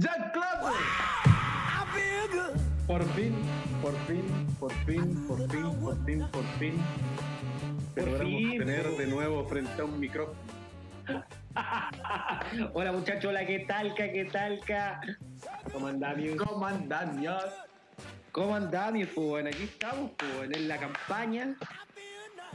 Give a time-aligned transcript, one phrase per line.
[0.00, 0.72] Jack Clapper.
[2.86, 3.34] Por fin,
[3.82, 4.24] por fin,
[4.58, 6.74] por fin, por fin, por fin, por fin.
[7.94, 10.38] Te logramos tener de nuevo frente a un micrófono.
[12.72, 14.10] hola muchachos, hola, ¿qué talca?
[14.10, 15.02] ¿Qué talca?
[15.70, 16.36] ¿Cómo andamos?
[16.38, 17.22] ¿Cómo andan?
[18.32, 18.58] ¿Cómo?
[19.14, 21.56] Pues aquí estamos, pues bueno, en la campaña.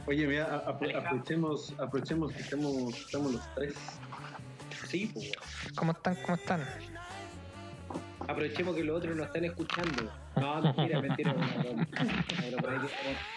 [0.06, 3.74] Oye, mira, aprovechemos, aprovechemos que estamos, estamos los tres.
[4.88, 5.42] Sí, pues bueno.
[5.76, 6.16] ¿Cómo están?
[6.16, 6.95] ¿Cómo están?
[8.28, 10.10] Aprovechemos que los otros nos están escuchando.
[10.36, 11.34] No, mentira, mentira.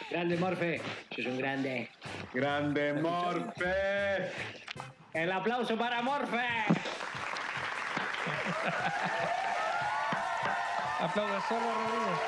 [0.09, 0.81] Grande Morfe,
[1.11, 1.89] yo soy un grande.
[2.33, 4.31] ¡Grande Morfe!
[5.13, 6.47] El aplauso para Morfe.
[10.99, 12.19] Aplaude solo, Rodrigo.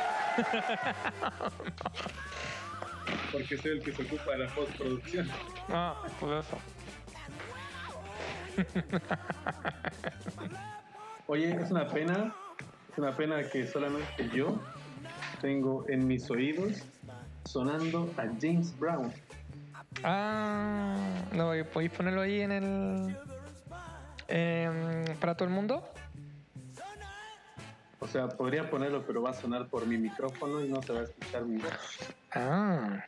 [3.32, 5.30] Porque soy el que se ocupa de la postproducción.
[5.70, 6.58] Ah, por eso.
[11.28, 12.36] Oye, es una pena,
[12.92, 14.60] es una pena que solamente yo
[15.40, 16.84] tengo en mis oídos
[17.46, 19.12] sonando a James Brown.
[20.04, 20.96] Ah,
[21.34, 23.18] no, ¿podéis ponerlo ahí en el.
[24.28, 25.84] em, para todo el mundo?
[28.00, 31.02] O sea, podría ponerlo, pero va a sonar por mi micrófono y no se va
[31.02, 31.72] a escuchar mi voz.
[32.34, 33.06] Ah,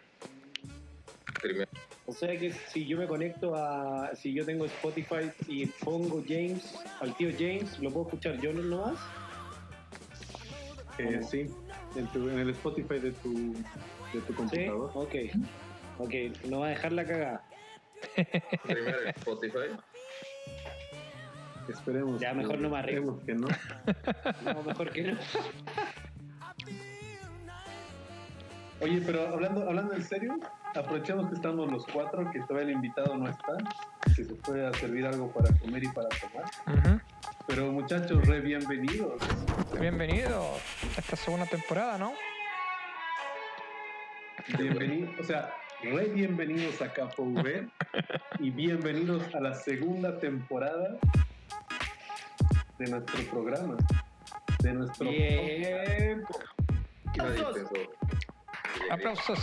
[1.42, 1.70] Primero.
[2.06, 4.16] O sea que si yo me conecto a.
[4.16, 9.00] Si yo tengo Spotify y pongo James, al tío James, ¿lo puedo escuchar yo nomás?
[11.00, 11.28] Eh, ¿Cómo?
[11.28, 11.50] sí,
[11.96, 13.54] en, tu- en el Spotify de tu,
[14.14, 14.92] de tu Sí, computador.
[14.94, 15.16] ok.
[16.00, 16.14] Ok,
[16.50, 17.44] no va a dejar la cagada.
[18.64, 19.58] Primero Spotify.
[21.70, 22.20] Esperemos.
[22.20, 23.18] Ya, que- mejor no me arriesgo.
[23.20, 23.56] Esperemos que
[24.46, 24.54] no.
[24.54, 25.18] No, mejor que no.
[28.82, 30.36] Oye, pero hablando, hablando en serio,
[30.76, 33.54] aprovechemos que estamos los cuatro, que todavía el invitado no está,
[34.14, 36.46] que se pueda servir algo para comer y para tomar.
[36.68, 37.00] ujú.
[37.48, 39.22] Pero muchachos, re bienvenidos.
[39.80, 40.56] bienvenido
[40.96, 42.14] a esta segunda temporada, ¿no?
[44.58, 47.68] Bienvenidos, o sea, re bienvenidos a Capo V
[48.40, 50.98] y bienvenidos a la segunda temporada
[52.78, 53.78] de nuestro programa,
[54.60, 56.24] de nuestro Bien.
[57.16, 57.70] Nadie ¡Aplausos!
[57.70, 57.80] pensó.
[58.90, 59.40] Aplausos.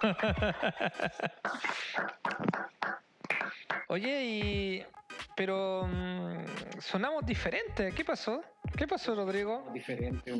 [3.88, 4.84] Oye, y.
[5.36, 5.86] Pero.
[5.86, 7.94] mm, sonamos diferentes.
[7.94, 8.42] ¿Qué pasó?
[8.76, 9.70] ¿Qué pasó, Rodrigo?
[9.72, 10.32] Diferente.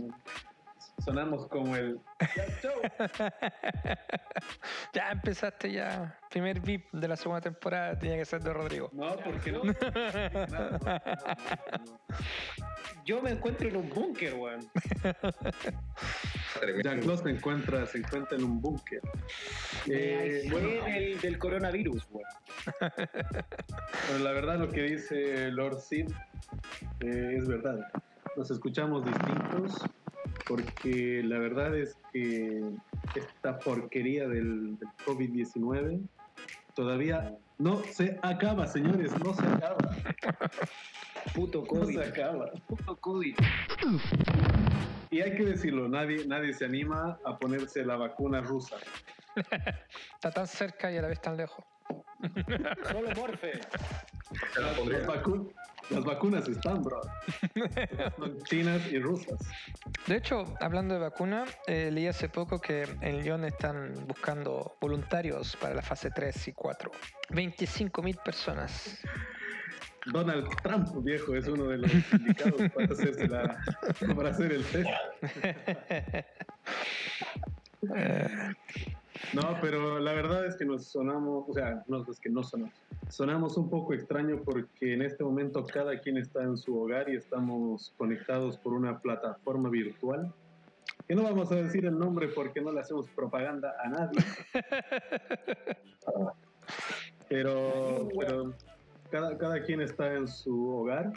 [0.99, 2.01] Sonamos como el
[4.95, 6.19] Ya empezaste ya.
[6.31, 8.91] Primer VIP de la segunda temporada tenía que ser de Rodrigo.
[8.93, 9.63] no, porque no.
[13.05, 14.61] Yo me encuentro en un búnker, weón.
[16.83, 19.01] Jack Lost se encuentra, se encuentra en un búnker.
[19.91, 22.29] Eh, aislé bueno, del, del coronavirus, weón.
[22.79, 26.09] pero la verdad lo que dice Lord Sid
[27.01, 27.79] eh, es verdad.
[28.37, 29.85] Nos escuchamos distintos
[30.47, 32.63] porque la verdad es que
[33.15, 36.01] esta porquería del, del COVID-19
[36.75, 39.77] todavía no se acaba, señores, no se acaba.
[41.35, 42.01] Puto No COVID.
[42.03, 42.51] se acaba.
[42.67, 43.37] Puto COVID.
[45.11, 48.77] Y hay que decirlo, nadie, nadie se anima a ponerse la vacuna rusa.
[50.15, 51.65] Está tan cerca y a la vez tan lejos.
[52.91, 53.53] Solo Morfe.
[54.53, 54.99] Se la pondría.
[55.01, 55.53] Las, vacu-
[55.91, 57.01] las vacunas están, bro.
[58.19, 59.39] Son chinas y rusas.
[60.07, 65.57] De hecho, hablando de vacuna, eh, leí hace poco que en Lyon están buscando voluntarios
[65.57, 66.91] para la fase 3 y 4.
[67.31, 69.01] 25 mil personas.
[70.07, 73.59] Donald Trump, viejo, es uno de los indicados para, hacerse la,
[74.15, 74.91] para hacer el test.
[79.33, 82.75] No, pero la verdad es que nos sonamos, o sea, no es que no sonamos,
[83.09, 87.17] sonamos un poco extraño porque en este momento cada quien está en su hogar y
[87.17, 90.33] estamos conectados por una plataforma virtual.
[91.07, 94.19] Que no vamos a decir el nombre porque no le hacemos propaganda a nadie.
[97.29, 98.55] Pero, pero
[99.11, 101.13] cada, cada quien está en su hogar,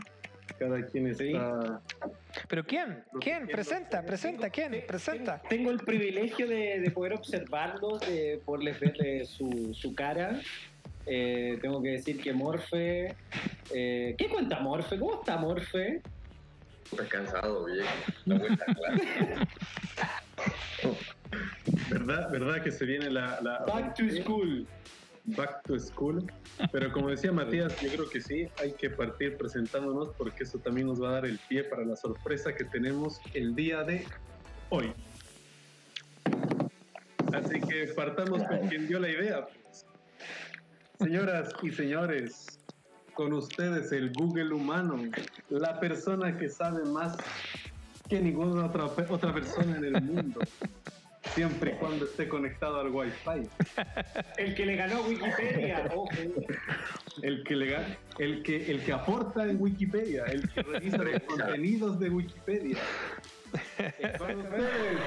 [0.57, 1.33] cada quien Sí.
[2.47, 3.03] ¿Pero quién?
[3.19, 3.47] ¿Quién?
[3.47, 4.83] Presenta, presenta, ¿quién?
[4.87, 5.41] Presenta.
[5.49, 10.39] Tengo el privilegio de, de poder observarlos, de poderles ver eh, su, su cara.
[11.05, 13.15] Eh, tengo que decir que Morfe.
[13.73, 14.97] eh, ¿Qué cuenta Morfe?
[14.99, 16.01] ¿Cómo está Morfe?
[16.91, 17.87] Estás cansado, viejo.
[18.33, 19.07] A clase.
[21.89, 23.39] ¿Verdad, ¿Verdad que se viene la...
[23.41, 24.65] la Back to school.
[25.27, 26.25] Back to School.
[26.71, 30.87] Pero como decía Matías, yo creo que sí, hay que partir presentándonos porque eso también
[30.87, 34.05] nos va a dar el pie para la sorpresa que tenemos el día de
[34.69, 34.93] hoy.
[37.33, 39.47] Así que partamos con quien dio la idea.
[40.99, 42.59] Señoras y señores,
[43.13, 44.95] Con ustedes, el Google humano,
[45.49, 47.17] la persona que sabe más
[48.07, 50.39] que ninguna otra, otra persona en el mundo.
[51.37, 53.47] Siempre y cuando esté conectado al Wi-Fi.
[54.37, 55.87] El que le ganó Wikipedia.
[55.93, 56.09] ojo.
[57.21, 61.21] El que, le, ga- el, que, el que aporta en Wikipedia, el que revisa los
[61.27, 62.77] contenidos de Wikipedia.
[64.17, 64.99] Con ustedes,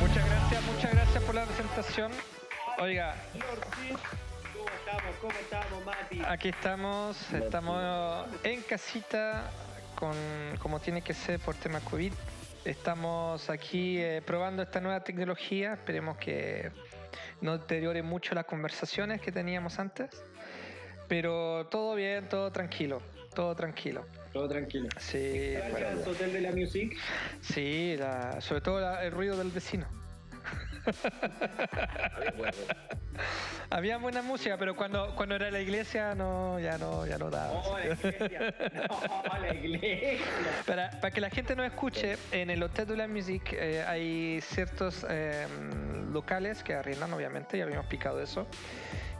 [0.00, 2.12] Muchas gracias, muchas gracias por la presentación.
[2.78, 3.44] Oiga, ¿Cómo
[4.96, 5.16] estamos?
[5.20, 6.22] ¿Cómo estamos, Mati?
[6.26, 9.50] aquí estamos, estamos en casita
[9.96, 10.12] con
[10.60, 12.12] como tiene que ser por tema COVID.
[12.64, 15.74] Estamos aquí eh, probando esta nueva tecnología.
[15.74, 16.70] Esperemos que
[17.40, 20.10] no deteriore mucho las conversaciones que teníamos antes.
[21.08, 23.02] Pero todo bien, todo tranquilo,
[23.34, 24.06] todo tranquilo.
[24.32, 24.88] Todo tranquilo.
[24.98, 26.96] Sí, Gracias, Hotel de la Music.
[27.40, 29.86] sí la- sobre todo la- el ruido del vecino.
[33.70, 37.52] Había buena música, pero cuando, cuando era la iglesia no, ya no, ya no daba.
[37.52, 38.54] Oh, la iglesia.
[38.74, 40.24] No, la iglesia.
[40.66, 44.40] Para, para que la gente nos escuche, en el Hotel de la Music eh, hay
[44.42, 45.46] ciertos eh,
[46.12, 48.46] locales que arriendan, obviamente, ya habíamos picado eso.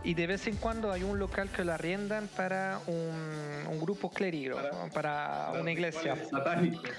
[0.05, 4.11] Y de vez en cuando hay un local que lo arriendan para un, un grupo
[4.11, 6.15] clérigo, para, Para una iglesia.
[6.31, 6.91] Satánicos.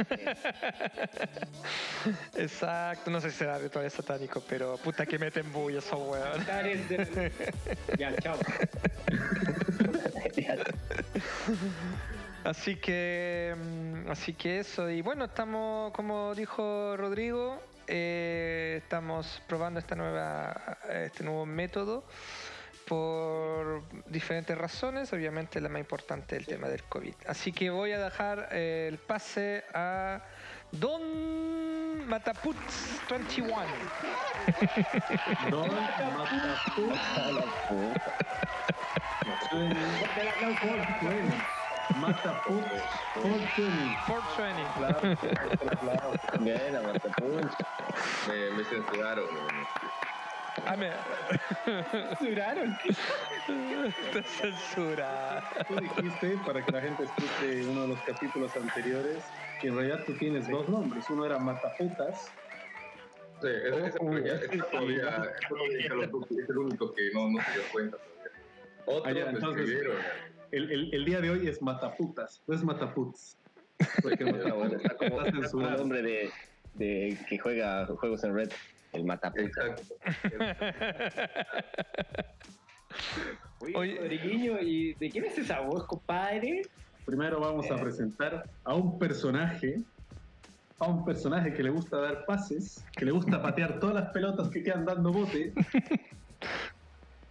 [2.35, 6.43] Exacto, no sé si será ritual satánico, pero puta que meten bulla esos weón.
[7.97, 8.37] Ya, chao.
[12.43, 14.87] Así que, mm, así que eso.
[14.89, 22.03] Y bueno, estamos, como dijo Rodrigo, eh, estamos probando esta nueva, este nuevo método
[22.85, 25.11] por diferentes razones.
[25.13, 27.15] Obviamente la más importante es el tema del COVID.
[27.27, 30.21] Así que voy a dejar eh, el pase a
[30.71, 33.55] Don Mataputz 21.
[35.49, 35.69] Don.
[41.95, 42.61] Matapú.
[43.15, 43.95] Fortuny.
[44.07, 44.65] 420.
[44.75, 46.13] Claro.
[46.39, 47.53] Bien, Aguantapunch.
[48.27, 49.25] Me, me censuraron.
[50.65, 50.91] Ah, me-
[52.19, 52.77] Censuraron.
[52.87, 55.43] Está censurada.
[55.67, 59.23] Tú dijiste, para que la gente escuche uno de los capítulos anteriores,
[59.61, 61.09] que en realidad tú tienes dos nombres.
[61.09, 62.31] Uno era Mataputas.
[63.41, 67.29] Sí, ese, ese Oh, todavía, ese ese todavía, ese todavía es el único que no,
[67.29, 68.31] no se dio cuenta todavía.
[68.85, 69.97] Otros Ah, entonces- escribieron.
[70.51, 73.37] El, el, el día de hoy es Mataputas, no es Mataputs.
[74.03, 75.77] Porque Ah, bueno, está como, está como censurado.
[75.79, 76.31] nombre de,
[76.75, 78.49] de que juega juegos en red,
[78.95, 79.43] el Mataputa.
[79.43, 79.95] Exacto.
[83.61, 83.97] Oye, Oye.
[83.99, 86.63] Rodriguinho, ¿y de quién es esa voz, compadre?
[87.05, 89.79] Primero vamos a presentar a un personaje,
[90.79, 94.49] a un personaje que le gusta dar pases, que le gusta patear todas las pelotas
[94.49, 95.53] que quedan dando bote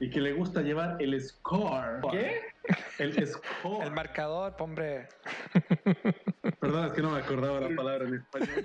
[0.01, 2.01] y que le gusta llevar el score.
[2.11, 2.41] ¿Qué?
[2.99, 3.85] El score.
[3.85, 5.09] El marcador, hombre.
[6.61, 8.65] Perdón, es que no me acordaba la palabra en español.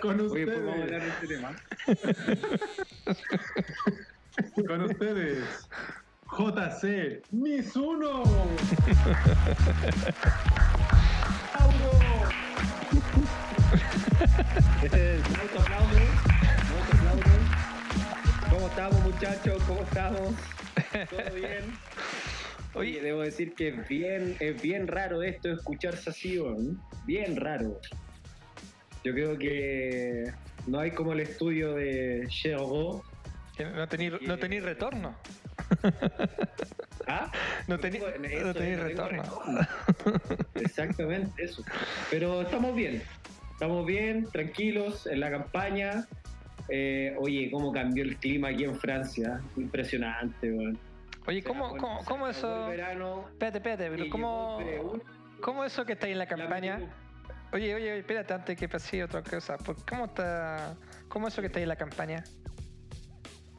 [0.00, 1.56] Con Oye, pues a hablar ustedes, de este tema.
[4.68, 5.68] con ustedes,
[6.36, 8.22] JC Mizuno.
[14.82, 15.22] Ese es.
[18.50, 19.62] ¿Cómo estamos, muchachos?
[19.66, 20.34] ¿Cómo estamos?
[21.10, 21.78] ¿Todo bien?
[22.76, 26.38] Oye, debo decir que es bien, es bien raro esto, escucharse así,
[27.06, 27.80] bien raro.
[29.02, 30.30] Yo creo que
[30.66, 33.02] no hay como el estudio de Chergo.
[33.58, 35.16] no tenéis no tení retorno.
[37.06, 37.30] ¿Ah?
[37.66, 38.04] No tenéis
[38.44, 39.22] no tení retorno.
[40.54, 41.64] Exactamente, eso.
[42.10, 43.02] Pero estamos bien.
[43.52, 46.06] Estamos bien, tranquilos, en la campaña.
[46.68, 49.40] Eh, oye, cómo cambió el clima aquí en Francia.
[49.56, 50.78] Impresionante, weón.
[51.26, 52.68] Oye, O sea, ¿cómo, bueno, cómo, cómo eso?
[52.68, 54.58] verano, Espérate, espérate, pero ¿cómo,
[55.40, 56.78] ¿cómo eso que está ahí en la campaña?
[56.78, 57.06] me-
[57.52, 59.56] Oye, oye, espérate antes que pase otra cosa.
[59.56, 60.74] ¿Por- ¿Cómo está?
[61.08, 62.22] ¿Cómo eso que está ahí en la campaña?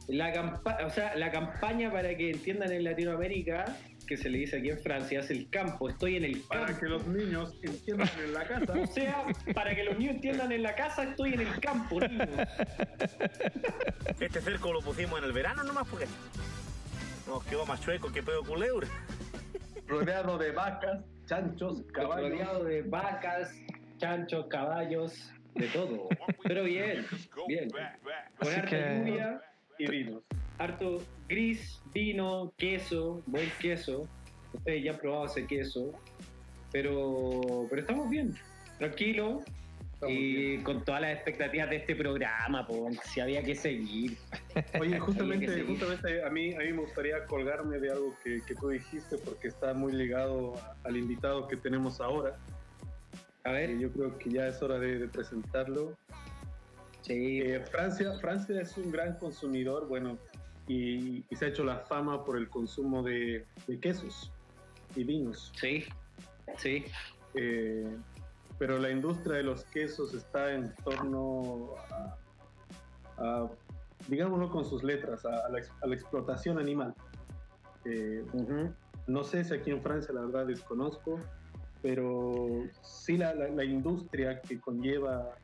[0.08, 3.64] La campa o sea, la campaña para que entiendan en Latinoamérica,
[4.06, 5.88] que se le dice aquí en Francia, es el campo.
[5.88, 6.80] Estoy en el Para campo.
[6.80, 8.72] que los niños entiendan en la casa.
[8.82, 12.28] O sea, para que los niños entiendan en la casa, estoy en el campo, niños.
[14.20, 16.06] Este cerco lo pusimos en el verano nomás porque
[17.28, 18.88] nos quedó más chueco que pedo culebra.
[19.86, 22.30] rodeado de vacas, chanchos, caballos.
[22.30, 23.54] Rodeado de vacas,
[23.98, 26.08] chanchos, caballos, de todo.
[26.44, 27.06] Pero bien,
[27.46, 27.68] bien.
[28.38, 29.40] Con harta que- lluvia,
[29.78, 30.22] y vinos.
[30.58, 34.08] harto gris, vino, queso, buen queso.
[34.52, 35.92] Ustedes ya han probado ese queso.
[36.72, 38.34] Pero, pero estamos bien,
[38.78, 39.42] tranquilos.
[40.06, 44.16] Y con todas las expectativas de este programa, pues, si había que seguir.
[44.80, 45.66] Oye, justamente, seguir.
[45.66, 49.48] justamente a mí, a mí me gustaría colgarme de algo que, que tú dijiste porque
[49.48, 52.36] está muy ligado al invitado que tenemos ahora.
[53.44, 55.96] A ver, Eh, yo creo que ya es hora de, de presentarlo.
[57.02, 57.40] sí.
[57.42, 60.16] Eh, Francia, Francia es un gran consumidor, bueno,
[60.68, 64.30] y, y se ha hecho la fama por el consumo de, de quesos
[64.94, 65.50] y vinos.
[65.58, 65.84] Sí,
[66.58, 66.84] sí.
[67.34, 67.86] Eh,
[68.58, 72.16] pero la industria de los quesos está en torno a,
[73.18, 73.48] a,
[74.08, 76.94] digámoslo con sus letras, a, a la, a la explotación animal.
[77.84, 78.74] Eh, Ujú.
[79.06, 81.18] no sé si aquí en Francia la verdad desconozco,
[81.82, 85.36] pero sí la, la- la industria que conlleva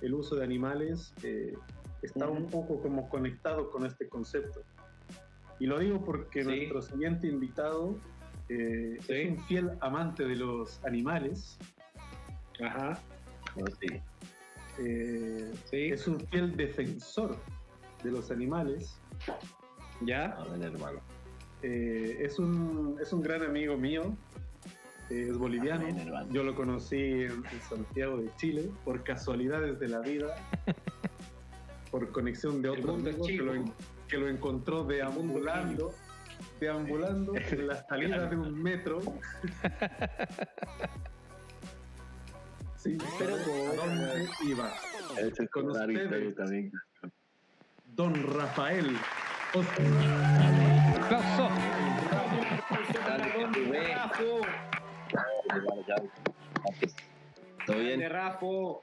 [0.00, 1.52] el uso de animales eh,
[2.02, 2.50] está un Ujú.
[2.50, 4.60] poco como conectado con este concepto.
[5.58, 6.48] Y lo digo porque Sí.
[6.48, 7.96] nuestro siguiente invitado
[8.48, 9.12] eh, Sí.
[9.12, 11.58] es un fiel amante de los animales,
[12.62, 12.98] Ajá,
[13.80, 13.86] sí.
[14.78, 15.76] eh, sí.
[15.92, 17.36] es un fiel defensor
[18.02, 18.98] de los animales,
[20.02, 20.26] ¿Ya?
[20.26, 21.00] A ver, hermano.
[21.62, 24.14] eh, es, un, es un gran amigo mío,
[25.10, 25.86] eh, es boliviano.
[25.86, 26.26] Hermano.
[26.32, 30.34] Yo lo conocí en, en Santiago de Chile por casualidades de la vida,
[31.90, 33.52] por conexión de otro amigo que lo,
[34.08, 35.92] que lo encontró deambulando,
[36.60, 39.00] deambulando en la salida de un metro.
[42.82, 44.72] Sí, Pero ¿a dónde iba?
[45.18, 46.34] Ese es Con con ustedes.
[46.34, 46.72] también.
[47.84, 48.96] Don Rafael.
[51.02, 51.48] ¡Aplauso!
[57.66, 58.08] ¿Todo bien?
[58.10, 58.82] Rafo.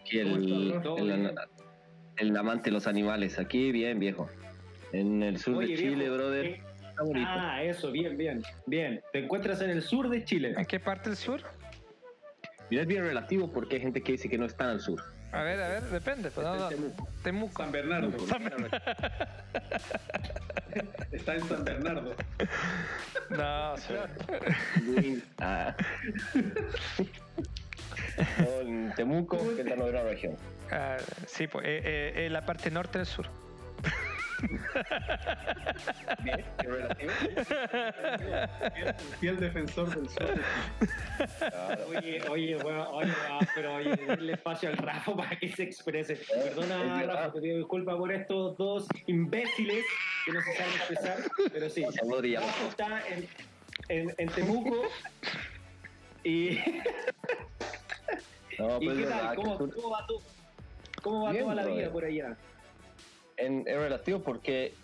[0.00, 1.34] Aquí ¿Cómo el, el,
[2.16, 3.38] el amante de los animales.
[3.38, 4.28] Aquí bien, viejo.
[4.92, 6.46] En el sur Oye, de Chile, viejo, brother.
[6.46, 7.28] eh, Está bonito.
[7.30, 9.00] Ah, eso, bien, bien, bien.
[9.12, 10.54] Te encuentras en el sur de Chile.
[10.56, 11.40] ¿En qué parte del sur?
[12.72, 15.04] Mira, es bien relativo porque hay gente que dice que no están al sur.
[15.30, 16.30] A ver, a ver, depende.
[16.30, 16.70] Pues, no, no.
[17.22, 17.62] Temuco.
[17.62, 18.16] San Bernardo.
[21.12, 22.14] Está en San Bernardo.
[23.28, 25.22] No, sí.
[25.38, 25.76] Ah.
[28.38, 30.38] En Temuco, que es la novena región.
[30.70, 33.26] Ah, sí, pues, eh, eh, eh, la parte norte del sur.
[36.22, 36.44] Bien.
[39.20, 40.34] Fiel defensor del sur.
[41.38, 41.86] Claro.
[41.88, 46.16] Oye, oye, bueno, oye, ah, pero oye, denle espacio al Rafa para que se exprese.
[46.16, 47.02] Perdona.
[47.02, 49.84] Rafa, te pido disculpas por estos dos imbéciles
[50.24, 51.18] que no se saben expresar,
[51.52, 51.84] pero sí.
[51.84, 53.28] Rafa está en,
[53.88, 54.82] en, en Temuco
[56.24, 56.60] y, ¿y
[58.58, 59.34] pues qué tal?
[59.36, 60.20] ¿Cómo, va, tu,
[61.02, 62.36] cómo va toda la vida por allá?
[63.44, 64.74] En- es relativo porque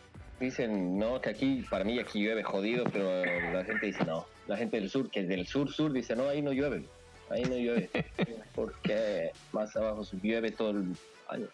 [0.41, 4.27] dicen, no, que aquí, para mí aquí llueve jodido, pero la gente dice, no.
[4.47, 6.85] La gente del sur, que es del sur, sur, dice, no, ahí no llueve.
[7.31, 7.91] Ahí no llueve.
[8.55, 10.85] Porque más abajo llueve todo el
[11.29, 11.47] año.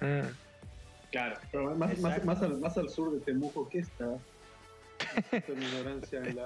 [0.00, 0.28] Mm.
[1.10, 1.36] Claro.
[1.52, 4.16] Pero más, más, al, más al sur de Temuco, ¿qué está?
[5.30, 6.42] Esta ignorancia en la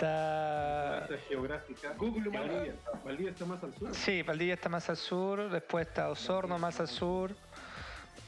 [1.07, 1.09] Está.
[1.29, 1.95] geográfica.
[1.97, 2.49] Google Maps.
[2.49, 2.75] Valdivia.
[3.05, 3.95] Valdivia está más al sur.
[3.95, 7.35] Sí, Valdivia está más al sur, después está Osorno más al sur,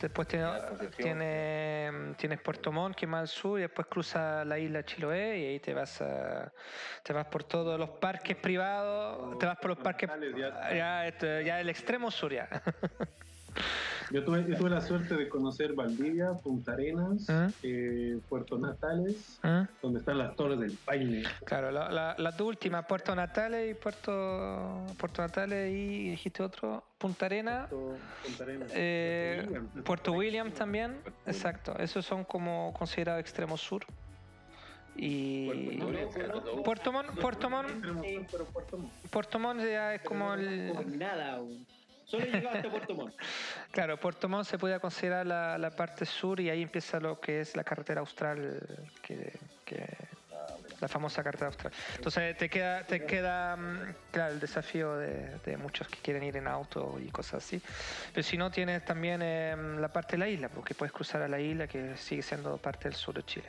[0.02, 0.48] después tiene,
[0.96, 5.38] tiene, tienes Puerto Montt que es más al sur y después cruza la isla Chiloé
[5.38, 6.52] y ahí te vas a,
[7.02, 11.08] te vas por todos los parques privados, te vas por los parques ya.
[11.42, 12.48] ya el extremo sur ya.
[14.10, 17.48] Yo tuve, yo tuve la suerte de conocer Valdivia, Punta Arenas, ¿Ah?
[17.62, 19.62] eh, Puerto Natales, ¿Mm?
[19.80, 21.22] donde están las torres del Paine.
[21.44, 26.84] Claro, la- la- las dos últimas, Puerto Natales y Puerto, Puerto Natales y dijiste otro,
[26.98, 27.66] Punta Arena.
[27.70, 28.70] Puerto- Punta Arenas.
[28.74, 29.84] Eh, Puerto William.
[29.84, 31.74] Puerto William también, exacto.
[31.78, 33.82] Esos son como considerados extremo sur.
[34.94, 36.64] Y Puerto Montt.
[36.64, 38.92] Puerto Montt, Puerto Montt, Extremo sur, pero Puerto Montt.
[39.10, 41.66] Puerto Montt ya es como el, Como nada, aún.
[42.06, 43.14] Solo he llegado hasta Puerto Montt.
[43.70, 47.40] claro, Puerto Montt se puede considerar la, la parte sur y ahí empieza lo que
[47.40, 48.60] es la carretera austral,
[49.02, 49.32] que,
[49.64, 50.12] que-
[50.80, 51.72] la famosa carretera austral.
[51.94, 56.36] Entonces te queda, te queda, mm, claro, el desafío de, de muchos que quieren ir
[56.36, 57.62] en auto y cosas así.
[58.12, 61.28] Pero si no tienes también em, la parte de la isla, porque puedes cruzar a
[61.28, 63.46] la isla que sigue siendo parte del sur de Chile.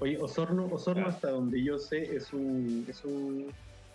[0.00, 3.52] Oye, Osorno, Osorno hasta donde yo sé, es un, es un,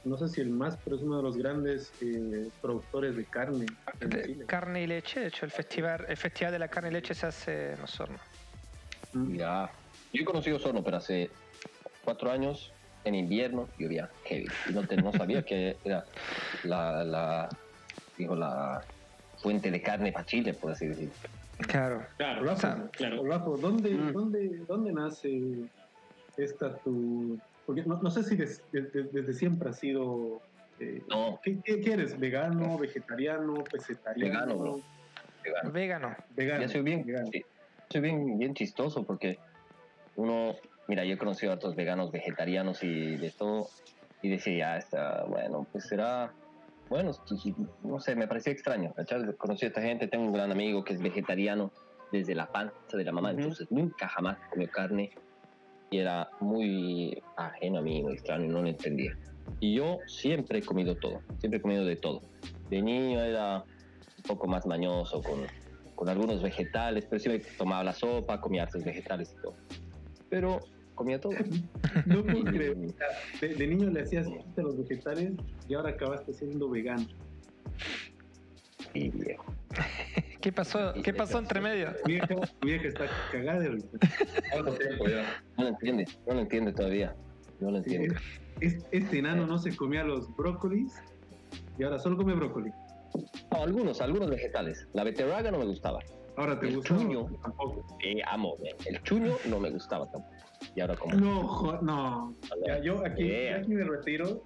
[0.07, 3.65] no sé si el más, pero es uno de los grandes eh, productores de carne
[3.99, 4.45] en De Chile.
[4.45, 7.27] carne y leche, de hecho el festival, el festival de la carne y leche se
[7.27, 8.17] hace en Osorno.
[9.29, 9.69] Ya.
[10.13, 11.29] Yo he conocido Osorno, pero hace
[12.03, 12.71] cuatro años,
[13.03, 14.47] en invierno, llovía heavy.
[14.69, 16.05] Y no, te- no sabía que era
[16.63, 17.49] la, la,
[18.17, 18.83] digo, la
[19.41, 21.11] fuente de carne para Chile, por así decir.
[21.67, 22.05] Claro.
[22.17, 23.23] Claro, Rafa, claro.
[23.25, 24.13] Rafa, ¿dónde, Mm.
[24.13, 25.29] dónde, ¿dónde nace
[26.37, 27.39] esta tu...?
[27.67, 30.41] Porque no, no sé si des- de- de- desde siempre has sido
[30.79, 31.39] Eh, No.
[31.41, 32.19] ¿qué, qué quieres?
[32.19, 34.31] ¿Vegano, vegetariano, pescetariano?
[34.31, 34.79] Vegano, bro.
[35.43, 35.71] Vegano.
[35.71, 36.15] Vegano.
[36.36, 36.62] Vegano.
[36.62, 37.29] Ya soy bien, vegano.
[37.89, 39.39] soy bien, bien chistoso porque
[40.15, 40.53] uno,
[40.88, 43.69] mira, yo he conocido a otros veganos, vegetarianos y de todo,
[44.21, 46.31] y decía, ya está, bueno, pues será,
[46.89, 47.12] bueno,
[47.83, 49.33] no sé, me parecía extraño, ¿cachai?
[49.36, 51.71] Conocí a esta gente, tengo un gran amigo que es vegetariano
[52.12, 53.39] desde la panza de la mamá, Ujú.
[53.39, 55.09] entonces nunca jamás comió carne
[55.89, 59.17] y era muy ajeno a mí, muy extraño, no lo entendía.
[59.60, 62.22] Y yo siempre he comido todo, siempre he comido de todo.
[62.70, 63.63] De niño era
[64.17, 65.46] un poco más mañoso con,
[65.96, 69.56] con algunos vegetales, pero siempre tomaba la sopa, comía hartos vegetales y todo.
[70.29, 70.60] Pero
[70.96, 71.34] comía todo.
[72.06, 72.77] No puedo creer.
[73.41, 75.32] De, de niño le hacías a los vegetales
[75.67, 77.08] y ahora acabaste siendo vegano.
[78.94, 79.46] Y viejo.
[80.47, 80.93] ¿Qué pasó?
[81.03, 81.93] ¿Qué pasó entre medio?
[82.05, 83.83] Tu vieja, tu vieja está cagada de.
[84.55, 84.63] No
[85.57, 87.13] lo entiende, no lo entiende todavía.
[87.59, 88.15] No lo Sí, entiende.
[88.61, 90.93] es- este enano no se comía los brócolis
[91.77, 92.71] y ahora solo come brócoli.
[93.51, 94.87] No, algunos, algunos vegetales.
[94.93, 95.99] La beterraga no me gustaba.
[96.37, 97.25] Ahora te El chuño.
[97.43, 97.85] tampoco.
[98.01, 98.55] Eh, amo.
[98.85, 100.33] El chuño no me gustaba tampoco.
[100.75, 101.13] Y ahora como.
[101.15, 102.33] No, jo- no.
[102.65, 103.57] Ya, yo aquí, Yeah.
[103.57, 104.45] aquí me retiro.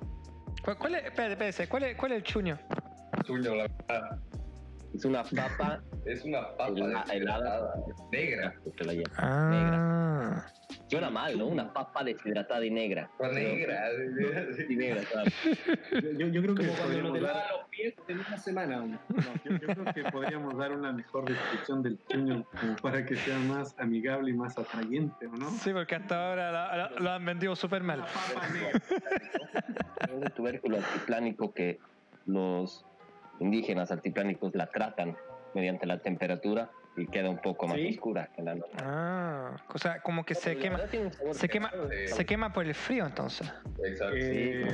[0.65, 2.57] ¿Cuál, cuál es, espérate, espérate, ¿cuál es, cuál es el chuño?
[3.23, 4.19] Chuño, la verdad.
[4.93, 6.67] Es una papa Es una papa
[7.13, 7.73] Helada-
[8.11, 8.53] negra.
[8.75, 9.15] que la llama.
[9.17, 10.45] Ah.
[10.89, 11.47] Suena mal, ¿no?
[11.47, 13.09] Una papa deshidratada y negra.
[13.17, 13.85] Pero- negra.
[14.67, 15.31] Sí, negra, claro.
[16.17, 18.77] Yo, yo- creo que Como cuando no podríamos te dar, los pies en una semana.
[18.77, 18.97] no,
[19.45, 21.97] yo, yo creo que podríamos dar una mejor descripción del
[22.59, 25.49] como para que sea más amigable y más atrayente, ¿o no?
[25.51, 27.99] Sí, porque hasta ahora la- la- lo han vendido súper mal.
[27.99, 28.81] La papa negra.
[30.01, 31.79] Es un tubérculo altiplánico que
[32.25, 32.85] los
[33.41, 35.17] indígenas altiplánicos la tratan
[35.53, 37.89] mediante la temperatura y queda un poco más ¿Sí?
[37.89, 38.81] oscura que la normal.
[38.83, 40.79] Ah, o sea, como que se quema,
[41.31, 42.07] se quema, Sí.
[42.13, 43.51] se quema por el frío entonces.
[43.83, 44.15] Exacto.
[44.17, 44.65] Eh,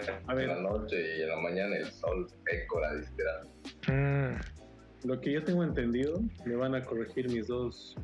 [0.00, 0.48] sí, a ver.
[0.50, 3.92] en la noche y en la mañana el sol seco la.
[3.92, 4.40] Mm.
[5.04, 7.96] Lo que yo tengo entendido, me van a corregir mis dos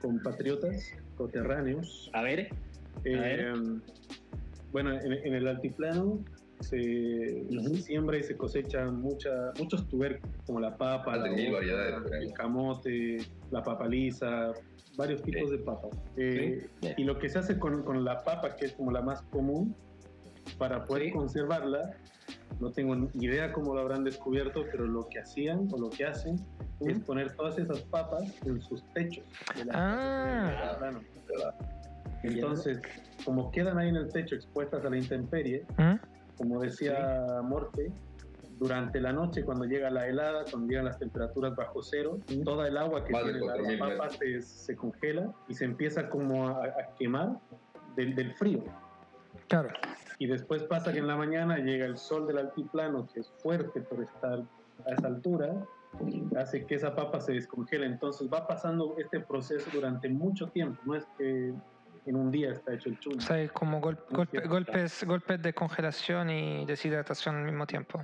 [0.00, 2.10] compatriotas coterráneos.
[2.12, 2.48] A ver,
[3.04, 3.52] Eh, ver.
[4.72, 6.18] bueno, en, en el altiplano
[6.60, 7.44] se,
[7.82, 13.18] siembra y se cosechan mucha, muchos tubérculos, como la papa, la el camote,
[13.50, 14.52] la papa lisa,
[14.96, 15.90] varios tipos de papas.
[16.16, 16.88] Eh, Sí.
[16.98, 19.74] Y lo que se hace con, con la papa, que es como la más común,
[20.58, 21.12] para poder Sí.
[21.12, 21.90] conservarla,
[22.60, 26.04] no tengo ni idea cómo lo habrán descubierto, pero lo que hacían o lo que
[26.04, 26.36] hacen
[26.80, 29.24] es poner todas esas papas en sus techos.
[29.56, 30.80] de las Ah.
[32.22, 32.80] Entonces,
[33.24, 35.94] como quedan ahí en el techo expuestas a la intemperie, ¿Mm?
[36.36, 37.92] Como decía Morte,
[38.58, 42.76] durante la noche cuando llega la helada, cuando llegan las temperaturas bajo cero, toda el
[42.76, 46.08] agua que Más de tiene la, 4.000 la papa se, se congela y se empieza
[46.08, 47.38] como a, a quemar
[47.96, 48.62] del, del frío.
[49.48, 49.68] Claro.
[50.18, 53.80] Y después pasa que en la mañana llega el sol del altiplano, que es fuerte
[53.80, 54.42] por estar
[54.86, 55.54] a esa altura,
[56.36, 57.86] hace que esa papa se descongele.
[57.86, 61.52] Entonces va pasando este proceso durante mucho tiempo, no es que
[62.06, 63.16] en un día está hecho el chuño.
[63.18, 68.02] O sea, como gol- golpe- golpes, golpes de congelación y deshidratación al mismo tiempo.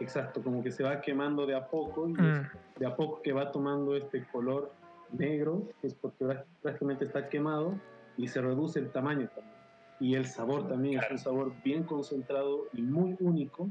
[0.00, 2.48] Exacto, como que se va quemando de a poco y Mm.
[2.78, 4.72] de a poco que va tomando este color
[5.12, 7.78] negro, que es porque prá- prácticamente está quemado
[8.16, 9.52] y se reduce el tamaño también.
[10.00, 13.68] Y el sabor también es un sabor bien concentrado y muy único.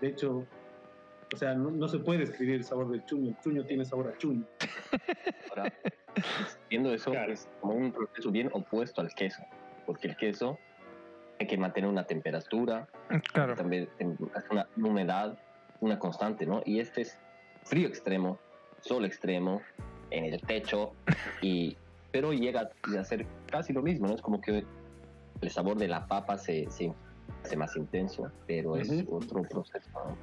[0.00, 0.44] De hecho,
[1.34, 3.30] o sea, no, no se puede describir el sabor del chuño.
[3.30, 4.44] El chuño tiene sabor a chuño.
[5.50, 5.72] Ahora,
[6.70, 7.32] viendo eso, Claro.
[7.32, 9.42] es como un proceso bien opuesto al queso,
[9.86, 10.58] porque el queso
[11.38, 12.88] hay que mantener una temperatura,
[13.32, 13.54] Claro.
[13.54, 13.88] también
[14.50, 15.38] una humedad,
[15.80, 16.62] una constante, ¿no?
[16.64, 17.18] Y este es
[17.64, 18.38] frío extremo,
[18.80, 19.60] sol extremo,
[20.10, 20.92] en el techo,
[21.42, 21.76] y,
[22.12, 24.14] pero llega a ser casi lo mismo, ¿no?
[24.14, 24.64] Es como que
[25.42, 26.94] el sabor de la papa se, se
[27.44, 30.16] hace más intenso, pero es otro proceso, ¿no?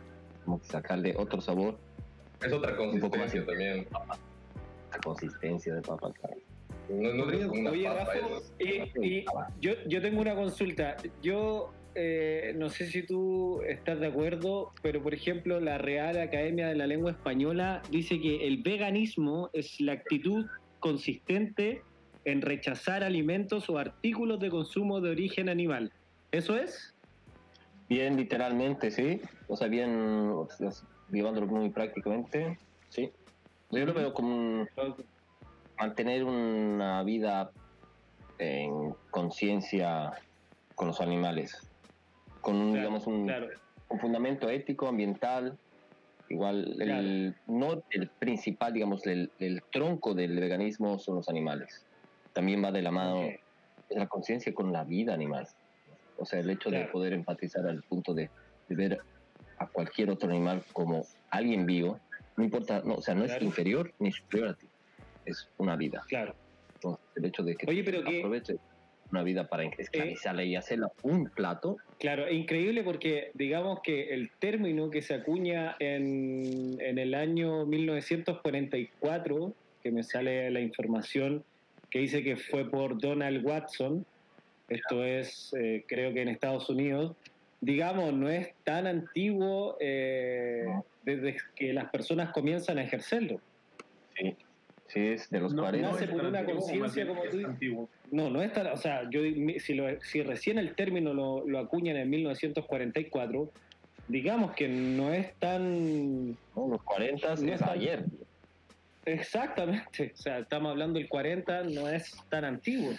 [0.46, 1.78] Como que sacarle otro sabor,
[2.42, 3.88] Es otra Un poco más consistencia también.
[4.92, 6.12] la consistencia de papa.
[6.14, 6.36] claro.
[6.90, 8.04] No, no como una Oye, papa.
[8.14, 8.20] Rafa,
[8.60, 9.26] y, y
[9.62, 10.98] yo, yo tengo una consulta.
[11.22, 16.68] Yo eh, no sé si tú estás de acuerdo, pero por ejemplo, la Real Academia
[16.68, 20.46] de la Lengua Española dice que el veganismo es la actitud
[20.80, 21.84] consistente
[22.26, 25.92] en rechazar alimentos o artículos de consumo de origen animal.
[26.32, 26.93] ¿Eso es?
[27.90, 29.22] Bien, literalmente, sí.
[29.48, 30.70] O sea, bien, o sea,
[31.12, 32.58] llevándolo muy prácticamente,
[32.90, 33.12] sí.
[33.72, 34.66] Yo lo veo como
[35.80, 37.52] mantener una vida
[38.38, 40.12] en conciencia
[40.76, 41.70] con los animales,
[42.42, 43.48] con un, digamos, un, Claro.
[43.90, 45.58] un fundamento ético, ambiental,
[46.30, 51.86] igual, el, no el principal, digamos, el, el tronco del veganismo son los animales.
[52.34, 53.28] También va de la mano
[53.90, 55.48] la conciencia con la vida animal.
[56.18, 56.92] O sea, el hecho de Claro.
[56.92, 58.30] poder empatizar al punto de,
[58.68, 59.00] de ver
[59.60, 62.00] a cualquier otro animal como alguien vivo,
[62.38, 64.68] no importa, no, o sea, no es inferior ni superior a ti,
[65.26, 66.04] es una vida.
[66.10, 66.36] Claro.
[66.76, 68.56] Entonces, el hecho de que Oye, pero que- aproveche
[69.12, 74.30] una vida para esclavizarla y hacerla un plato, Claro, es increíble porque digamos que el
[74.40, 81.46] término que se acuña en, en el año 1944, que me sale la información
[81.90, 84.06] que dice que fue por Donald Watson,
[84.68, 87.16] esto es eh, creo que en Estados Unidos,
[87.62, 90.66] digamos, no es tan antiguo eh,
[91.02, 93.42] desde que las personas comienzan a ejercerlo.
[94.16, 94.36] sí,
[94.88, 95.90] sí es de los No, 40.
[95.92, 97.54] nace es por tan una antiguo, conciencia como es tú dices.
[97.54, 97.90] antiguo.
[98.12, 99.22] No, no es tan, o sea, yo
[99.60, 103.52] si, lo- si recién el término lo, lo acuñan en 1944,
[104.08, 106.68] digamos que no es tan ¿no?
[106.70, 108.06] Los 40 No es es tan- ayer.
[109.06, 112.92] exactamente, o sea, estamos hablando del 40, no es tan antiguo.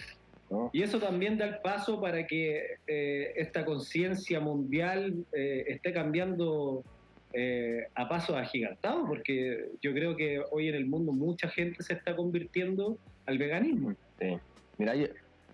[0.50, 0.70] ¿No?
[0.72, 6.84] Y eso también da el paso para que eh, esta conciencia mundial eh, esté cambiando
[7.32, 11.94] eh, a pasos agigantados, porque yo creo que hoy en el mundo mucha gente se
[11.94, 13.94] está convirtiendo al veganismo.
[14.20, 14.36] Sí.
[14.78, 15.08] Mira, hay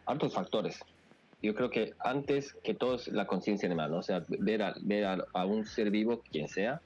[0.07, 0.79] hartos factores.
[1.43, 3.99] Yo creo que antes que todo es la conciencia animal, ¿no?
[3.99, 6.83] o sea, ver, a, ver a, a un ser vivo, quien sea,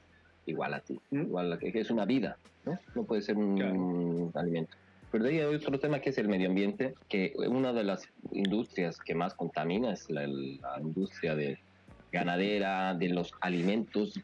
[0.47, 1.23] igual a ti, ¿Mm?
[1.23, 2.79] igual a es una vida, ¿no?
[2.95, 4.31] No puede ser un Claro.
[4.35, 4.77] alimento.
[5.15, 8.03] Pero de ahí hay otro tema que es el medio ambiente, que una de las
[8.33, 11.57] industrias que más contamina es la, la industria de
[12.11, 14.19] ganadera, de los alimentos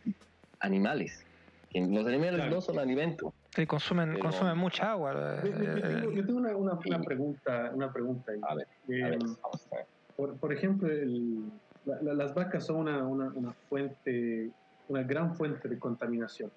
[0.58, 1.24] animales.
[1.72, 2.50] Los animales Claro.
[2.56, 3.32] no son alimento.
[3.54, 5.40] Sí, consumen, Pero- consumen mucha agua.
[5.44, 7.04] Yo, yo- yo eh, tengo, yo tengo una, una- una Sí.
[7.06, 8.40] pregunta, una pregunta ahí.
[8.42, 9.86] A ver, Eh, a ver, vamos a ver.
[10.16, 11.44] por, por ejemplo, el-
[11.86, 14.50] la- la- las vacas son una, una, una fuente,
[14.88, 16.50] una gran fuente de contaminación.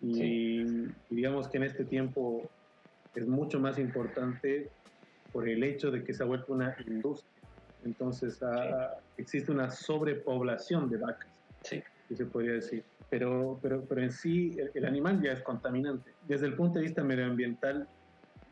[0.00, 2.48] Y, y digamos que en este tiempo
[3.16, 4.68] es mucho más importante
[5.32, 7.30] por el hecho de que se ha vuelto una industria.
[7.84, 11.30] Entonces ah, existe una sobrepoblación de vacas,
[11.62, 11.82] Sí.
[12.08, 12.84] que se podría decir.
[13.10, 16.12] Pero, pero, pero en sí el, el animal ya es contaminante.
[16.22, 17.88] Desde el punto de vista medioambiental,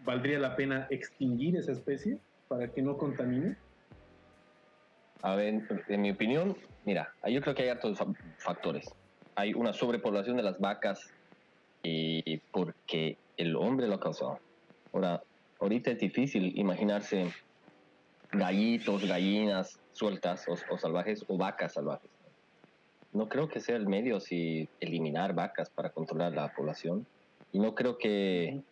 [0.05, 3.57] ¿valdría la pena extinguir esa especie para que no contamine?
[5.23, 8.87] A ver, en mi opinión, mira, yo creo que hay hartos fa- factores.
[9.37, 11.01] Hay una sobrepoblación de las vacas
[11.83, 14.39] y porque el hombre lo ha causado.
[14.95, 15.21] Ahora,
[15.59, 17.27] ahorita es difícil imaginarse
[18.31, 22.11] gallitos, gallinas sueltas o, salvajes o vacas salvajes.
[23.13, 27.07] No creo que sea el medio si eliminar vacas para controlar la población.
[27.53, 28.63] Y no creo que,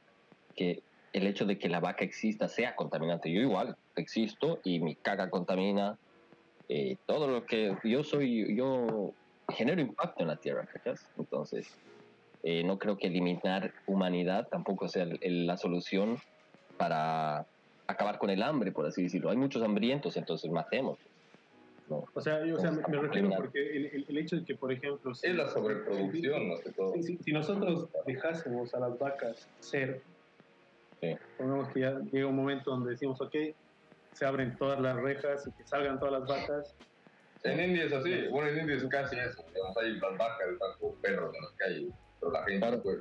[0.54, 0.82] que
[1.12, 3.30] el hecho de que la vaca exista sea contaminante.
[3.32, 5.98] Yo igual existo y mi caca contamina,
[6.68, 9.12] eh, todo lo que yo soy, yo
[9.48, 11.08] genero impacto en la tierra, ¿cachas?
[11.18, 11.76] Entonces,
[12.42, 16.18] eh, no creo que eliminar humanidad tampoco sea el- el- la solución
[16.76, 17.46] para
[17.86, 19.30] acabar con el hambre, por así decirlo.
[19.30, 20.98] Hay muchos hambrientos, entonces matemos.
[21.88, 22.04] ¿no?
[22.14, 24.54] O sea, yo, o sea, me, me refiero porque el, el- el hecho de que,
[24.54, 25.12] por ejemplo...
[25.14, 26.92] si- Es la sobreproducción, más que todo.
[26.94, 30.02] Si, si- si nosotros dejásemos a las vacas ser,
[31.02, 31.16] Sí.
[31.36, 33.34] pongamos que ya llega un momento donde decimos, ok,
[34.12, 36.76] se abren todas las rejas y que salgan todas las vacas,
[37.44, 39.42] En India es así, bueno, en India es casi eso.
[39.52, 42.82] Digamos, hay las vacas, están como perros en las calles, pero la gente Claro.
[42.82, 43.00] puede.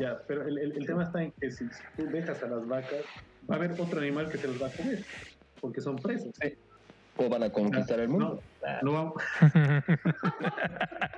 [0.00, 3.04] ya, pero el, el- el tema está en que si, tú dejas a las vacas,
[3.48, 5.04] va a haber otro animal que se los va a comer,
[5.60, 6.32] porque son presas.
[7.16, 8.42] ¿Cómo van a conquistar el mundo?
[8.82, 9.22] No, no vamos...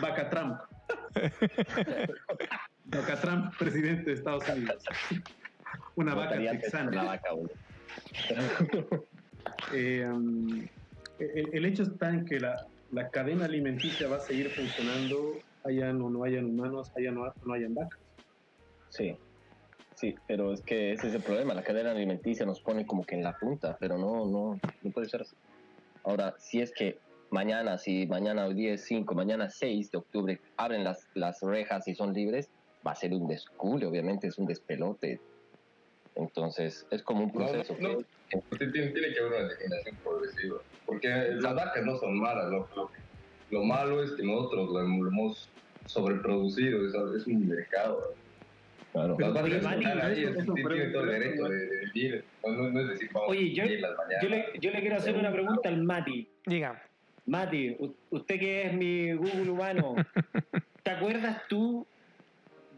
[0.00, 0.58] Vaca Trump.
[2.86, 4.82] Vaca Trump, presidente de Estados Unidos.
[5.96, 6.90] Una vaca texana.
[6.90, 7.30] la vaca.
[9.72, 10.66] Eh, um,
[11.34, 12.54] el, el hecho está en que la,
[12.90, 17.54] la cadena alimenticia va a seguir funcionando, hayan o no hayan humanos, hayan o no
[17.54, 17.98] hayan vacas.
[18.90, 19.16] Sí,
[19.96, 21.54] sí, pero es que ese es el problema.
[21.54, 25.08] La cadena alimenticia nos pone como que en la punta, pero no, no, no puede
[25.08, 25.36] ser así.
[26.04, 26.98] Ahora, si es que
[27.30, 31.86] mañana, si mañana hoy día es 5, mañana 6 de octubre abren las, las rejas
[31.88, 32.50] y son libres,
[32.86, 35.20] va a ser un descule, obviamente es un despelote.
[36.14, 37.72] Entonces, es como un No, proceso.
[37.74, 38.06] no, que- Tiene,
[38.58, 40.56] tiene- tiene que haber una degeneración progresiva.
[40.86, 41.08] Porque
[41.40, 42.50] las vacas no son malas.
[42.50, 42.90] Lo, lo,
[43.50, 45.48] lo malo es que nosotros lo hemos
[45.86, 46.86] sobreproducido.
[46.86, 48.14] Es, es un mercado.
[48.92, 49.16] claro.
[49.16, 52.24] Pero- las vacas están ahí, tienen todo el derecho de, de vivir.
[52.44, 54.22] No, no- es decir, vamos Oye, a yo- vivirlas mañana.
[54.22, 56.28] Yo le, yo le quiero hacer una pregunta al Mati.
[56.46, 56.82] Diga.
[57.24, 57.76] Mati,
[58.10, 59.94] usted que es mi Google humano,
[60.82, 61.86] ¿te acuerdas tú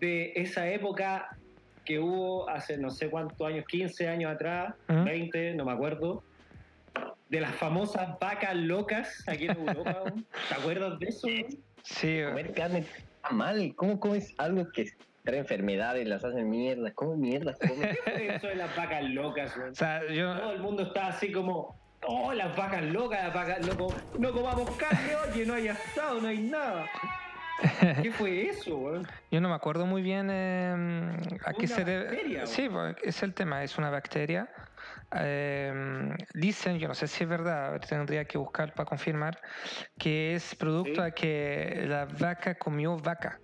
[0.00, 1.34] de esa época
[1.84, 5.04] que hubo hace no sé cuántos años, 15 años atrás, ¿Mm?
[5.04, 6.22] 20, no me acuerdo,
[7.28, 10.04] de las famosas vacas locas aquí en Europa?
[10.48, 11.28] ¿Te acuerdas de eso?
[11.82, 13.72] Sí, Comer carne está mal.
[13.76, 14.86] ¿Cómo comes algo que
[15.24, 16.92] trae enfermedades, las hacen mierda.
[16.92, 17.54] ¿Cómo mierda?
[17.66, 17.96] comen?
[18.06, 19.70] Eso de las vacas locas, weón.
[19.70, 21.74] O sea, Todo el mundo está así como,
[22.06, 26.28] oh, las vacas locas, las vacas, com- no comamos carne, oye, no hay asado, no
[26.28, 26.86] hay nada.
[28.02, 29.06] ¿Qué fue eso, weón?
[29.30, 32.04] yo no me acuerdo muy bien eh, a qué se debe.
[32.06, 32.68] bacteria, Sí,
[33.02, 34.48] es el tema, es una bacteria.
[35.16, 35.72] Eh,
[36.34, 39.38] dicen, yo no sé si es verdad, tendría que buscar para confirmar,
[39.98, 41.02] que es producto Sí.
[41.02, 43.38] de que la vaca comió vaca,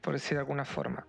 [0.00, 1.06] por decir de alguna forma.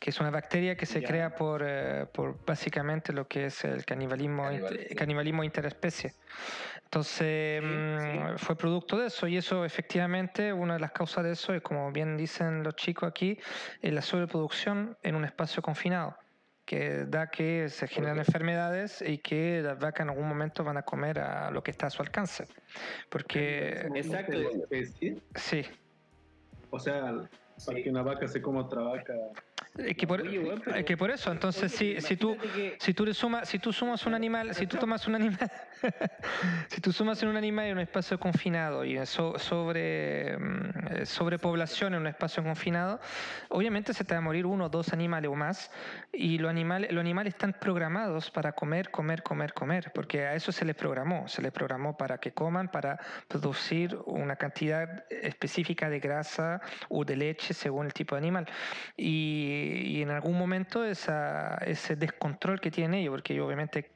[0.00, 1.06] Que es una bacteria que se Ya.
[1.08, 4.96] crea por, eh, por básicamente lo que es el canibalismo, inter- Canibalismo.
[4.98, 6.12] canibalismo interespecie.
[6.88, 11.32] Entonces, Sí, mm, fue producto de eso y eso efectivamente, una de las causas de
[11.32, 13.38] eso es, como bien dicen los chicos aquí,
[13.82, 16.16] es la sobreproducción en un espacio confinado
[16.64, 20.82] que da que se generan enfermedades y que las vacas en algún momento van a
[20.82, 22.46] comer a lo que está a su alcance.
[23.10, 24.38] Porque, Exacto.
[24.38, 25.18] Especie.
[25.34, 25.66] sí,
[26.70, 27.82] O sea, para Sí.
[27.82, 29.12] que una vaca se coma otra vaca.
[29.76, 32.36] Es que por, Oye, weón, pero- es que por eso, entonces si, si tú...
[32.38, 35.38] que- Si tú le sumas, si tú sumas un animal, si tú tomas un animal,
[36.68, 41.06] si tú sumas en un animal en un espacio confinado y so- sobre mm, eh,
[41.06, 43.00] sobrepoblación en un espacio confinado,
[43.50, 45.70] obviamente se te va a morir uno o dos animales o más
[46.12, 50.50] y los animales, los animales están programados para comer, comer, comer, comer, porque a eso
[50.52, 56.00] se les programó, se les programó para que coman, para producir una cantidad específica de
[56.00, 58.46] grasa o de leche según el tipo de animal.
[58.96, 63.90] Y, y en algún momento esa, ese descontrol que tienen ellos, porque obviamente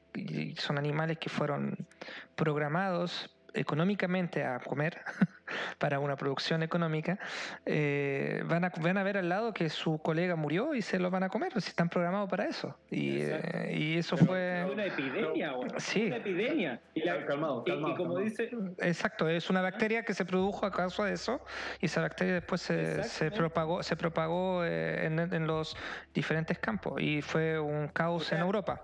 [0.57, 1.87] son animales que fueron
[2.35, 5.01] programados económicamente a comer
[5.77, 7.19] para una producción económica,
[7.65, 11.09] eh, van, a, van a ver al lado que su colega murió y se lo
[11.11, 12.77] van a comer, si están programados para eso.
[12.89, 14.69] Y, eh, y eso Fue fue...
[14.71, 15.69] una epidemia, weón.
[15.77, 16.07] Sí.
[16.07, 16.81] Una epidemia.
[16.93, 18.19] Y, la- Calmado, y- y calmado, como calmado.
[18.25, 21.43] dice, Exacto, es una bacteria que se produjo a causa de eso
[21.79, 25.75] y esa bacteria después se, se propagó, se propagó eh, en, en los
[26.13, 28.83] diferentes campos y fue un caos O sea, en Europa.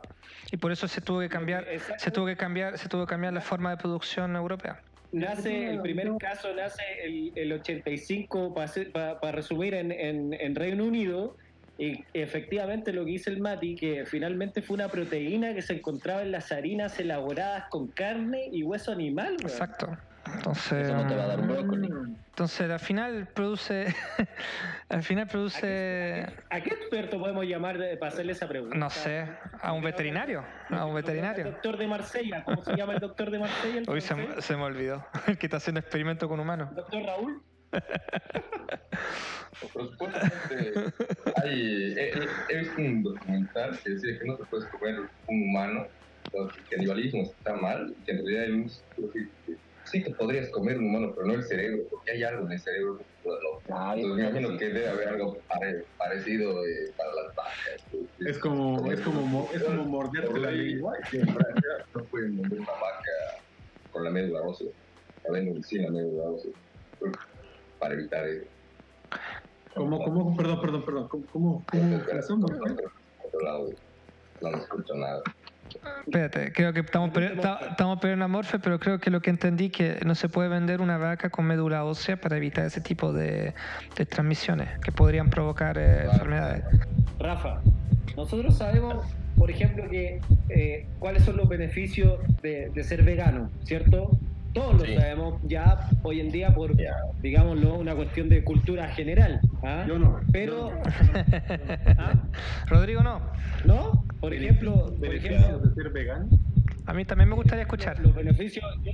[0.52, 1.66] Y por eso se tuvo que cambiar,
[1.98, 4.82] se tuvo que cambiar, se tuvo que cambiar la forma de producción europea.
[5.12, 11.36] Nace, el primer caso nace el, el 85, para resumir, en, en, en Reino Unido.
[11.78, 16.24] Y efectivamente lo que dice el Mati, que finalmente fue una proteína que se encontraba
[16.24, 19.38] en las harinas elaboradas con carne y hueso animal.
[19.42, 19.98] Exacto.
[20.36, 21.90] Entonces, Eso no te va a dar un brócoli.
[22.30, 23.88] entonces al final produce,
[24.90, 28.78] al final produce, ¿A qué experto podemos llamar de- para hacerle esa pregunta?
[28.78, 29.26] no sé,
[29.62, 31.46] a un veterinario, a un El veterinario.
[31.46, 32.44] doctor de Marsella.
[32.44, 33.80] ¿Cómo se llama el doctor de Marsella?
[33.80, 36.70] el Hoy se, se me olvidó, el que está haciendo experimento con humanos.
[36.76, 37.44] Doctor Raúl.
[39.62, 40.74] Supuestamente
[41.44, 44.96] hay, he, he- he visto un documental que decía que no te puedes comer
[45.28, 45.88] un humano,
[46.32, 48.70] que el canibalismo está mal, y que en realidad hay un,
[49.92, 52.60] sí, te podrías comer un humano, pero no el cerebro, porque hay algo en el
[52.60, 53.06] cerebro.
[53.74, 54.58] Ah, Entonces me imagino sí.
[54.58, 57.88] que debe haber algo pare- parecido eh, para las vacas.
[58.20, 60.94] Es como, es como, mo- es como morderte la lengua.
[61.96, 63.12] No pueden morder una vaca
[63.92, 64.70] con la médula ósea,
[65.26, 66.52] la médula sin la médula ósea,
[67.80, 68.46] para evitar eso.
[69.76, 72.04] ¿Cómo, cómo, perdón, perdón, perdón, ¿cómo, cómo, cómo.
[73.24, 73.70] Otro lado,
[74.42, 75.22] no escucho nada.
[76.06, 77.12] Espérate, creo que estamos,
[77.70, 80.82] estamos perdiendo a Morfe, pero creo que lo que entendí que no se puede vender
[80.82, 83.54] una vaca con médula ósea para evitar ese tipo de,
[83.96, 86.64] de transmisiones que podrían provocar eh, enfermedades.
[87.20, 87.62] Rafa,
[88.18, 89.06] nosotros sabemos,
[89.38, 90.20] por ejemplo, que
[90.50, 94.10] eh, cuáles son los beneficios de, de ser vegano, ¿cierto?
[94.54, 94.96] Todos lo Sí.
[94.96, 96.72] sabemos ya hoy en día por,
[97.22, 99.40] digámoslo, una cuestión de cultura general.
[99.62, 99.86] ¿ah?
[99.88, 100.20] Yo no.
[100.32, 100.72] Pero,
[102.00, 102.14] ¿ah?
[102.66, 103.22] Rodrigo, no.
[103.66, 104.04] ¿no?
[104.20, 106.28] Por ejemplo, por ¿Beneficios ejemplo, de ser vegano?
[106.86, 108.00] A mí también me gustaría escuchar.
[108.00, 108.92] los beneficios, yo,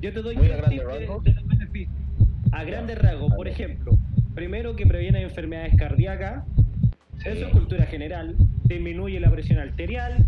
[0.00, 1.96] yo te doy un tip de, los beneficios.
[2.52, 3.92] A grandes rasgos, por ejemplo,
[4.34, 6.44] primero que previene enfermedades cardíacas,
[7.24, 10.24] eso es cultura general, disminuye la presión arterial,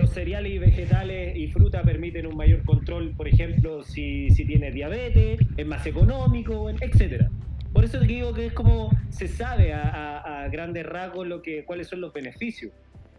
[0.00, 4.72] los cereales y vegetales y fruta permiten un mayor control, por ejemplo, si, si tienes
[4.74, 7.30] diabetes, es más económico, etcétera.
[7.72, 11.42] Por eso te digo que es como se sabe a, a- a grandes rasgos lo
[11.42, 12.72] que, cuáles son los beneficios.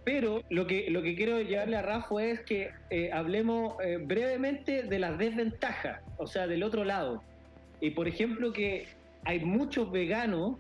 [0.03, 4.83] Pero lo que, lo que quiero llevarle a Rafa es que eh, hablemos eh, brevemente
[4.83, 7.21] de las desventajas, o sea, del otro lado.
[7.81, 8.87] Y por ejemplo que
[9.25, 10.57] hay muchos veganos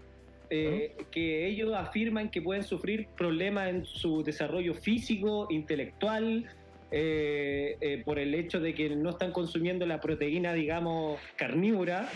[0.51, 6.45] eh, que ellos afirman que pueden sufrir problemas en su desarrollo físico, intelectual,
[6.91, 12.09] eh, eh, por el hecho de que no están consumiendo la proteína, digamos, carnívora.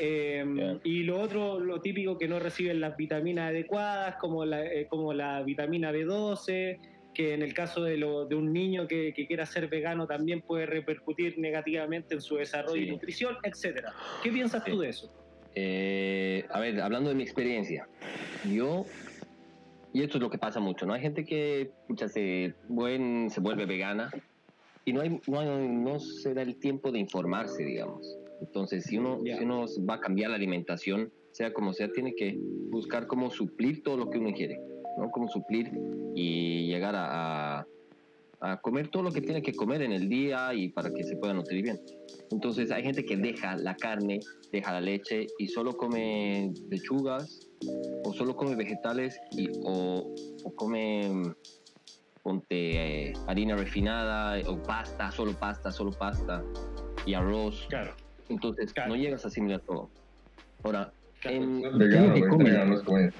[0.00, 0.44] eh.
[0.84, 5.42] Y lo otro, lo típico, que no reciben las vitaminas adecuadas, como la, como la
[5.42, 6.78] vitamina B12,
[7.14, 10.42] que en el caso de, lo- de un niño que, que quiera ser vegano también
[10.42, 13.92] puede repercutir negativamente en su desarrollo y nutrición, etcétera.
[14.22, 15.08] ¿Qué piensas tú de eso?
[16.50, 17.88] A ver, hablando de mi experiencia,
[18.44, 18.84] yo
[19.96, 20.92] Y esto es lo que pasa mucho, ¿no?
[20.92, 24.10] Hay gente que pucha, se, buen, se vuelve vegana
[24.84, 28.06] y no, hay, no, hay- no se da el tiempo de informarse, digamos.
[28.42, 32.36] Entonces, si uno, si uno va a cambiar la alimentación, sea como sea, tiene que
[32.70, 34.60] buscar cómo suplir todo lo que uno quiere,
[34.98, 35.10] ¿no?
[35.12, 35.72] Cómo suplir
[36.14, 37.66] y llegar a, a-
[38.40, 41.16] a comer todo lo que tiene que comer en el día y para que se
[41.16, 41.78] pueda nutrir bien.
[42.30, 44.20] Entonces, hay gente que deja la carne,
[44.52, 47.48] deja la leche y solo come lechugas
[48.04, 51.10] o solo come vegetales y, o, o come
[52.22, 56.42] ponte eh, harina refinada o pasta, solo pasta, solo pasta
[57.06, 57.66] y arroz.
[57.70, 57.94] Claro.
[58.28, 58.90] Entonces Claro.
[58.90, 59.90] no llegas a asimilar todo.
[60.64, 61.36] Ahora, Claro.
[61.36, 62.28] en, No es ¿qué es lo vegano, que
[62.84, 63.14] comer.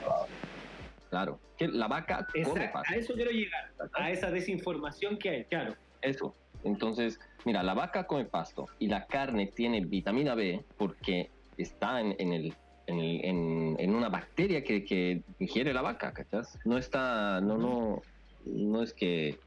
[1.17, 2.93] Claro, que la vaca come pasta.
[2.93, 5.75] a eso quiero llegar, a esa desinformación que hay, claro.
[6.03, 6.37] Eso.
[6.63, 12.15] Entonces, mira, la vaca come pasto y la carne tiene vitamina B porque está en,
[12.19, 12.55] en el,
[12.87, 16.59] en, el- en- en una bacteria que, que ingiere la vaca, ¿cachas?
[16.67, 18.03] No está, no, no,
[18.45, 19.39] no es que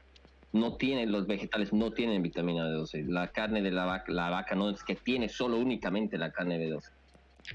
[0.52, 3.04] no tienen, los vegetales no tienen vitamina B12.
[3.06, 6.58] La carne de la vaca, la vaca no es que tiene solo únicamente la carne
[6.58, 6.82] B12.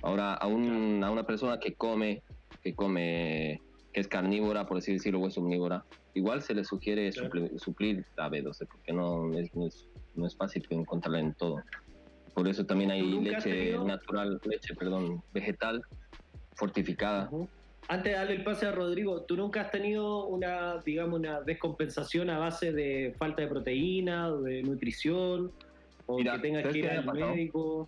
[0.03, 2.23] Ahora, a, un- a una persona que come,
[2.61, 3.61] que come,
[3.95, 7.29] que es carnívora, por así decirlo, o es omnívora, igual se le sugiere Claro.
[7.29, 11.63] supli- suplir la B12, porque no es, no es, no es fácil encontrarla en todo.
[12.33, 15.81] Por eso también hay ¿Tú nunca has leche natural, leche, perdón, vegetal,
[16.55, 17.29] fortificada.
[17.87, 22.29] Antes de darle el pase a Rodrigo, ¿tú nunca has tenido una, digamos, una descompensación
[22.29, 25.53] a base de falta de proteína, de nutrición,
[26.05, 27.87] o Mira, que tengas ¿sabes que ir al médico?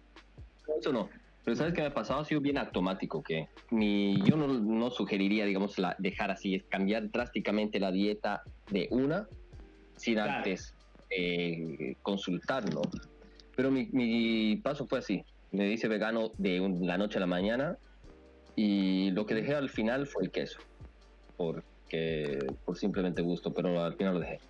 [0.79, 1.09] Eso no.
[1.47, 2.19] Pero ¿sabes qué me ha pasado?
[2.19, 6.65] Ha sido bien automático, que ni, yo no, no sugeriría, digamos, la, dejar así, es
[6.67, 9.25] cambiar drásticamente la dieta de una
[9.95, 10.39] sin Claro.
[10.39, 10.75] antes
[11.09, 12.81] eh, consultarlo.
[13.55, 15.23] Pero mi, mi paso fue así.
[15.51, 17.77] Me hice vegano de un- la noche a la mañana
[18.57, 20.59] y lo que dejé al final fue el queso.
[21.37, 24.41] Porque, por simplemente gusto, pero al final lo dejé.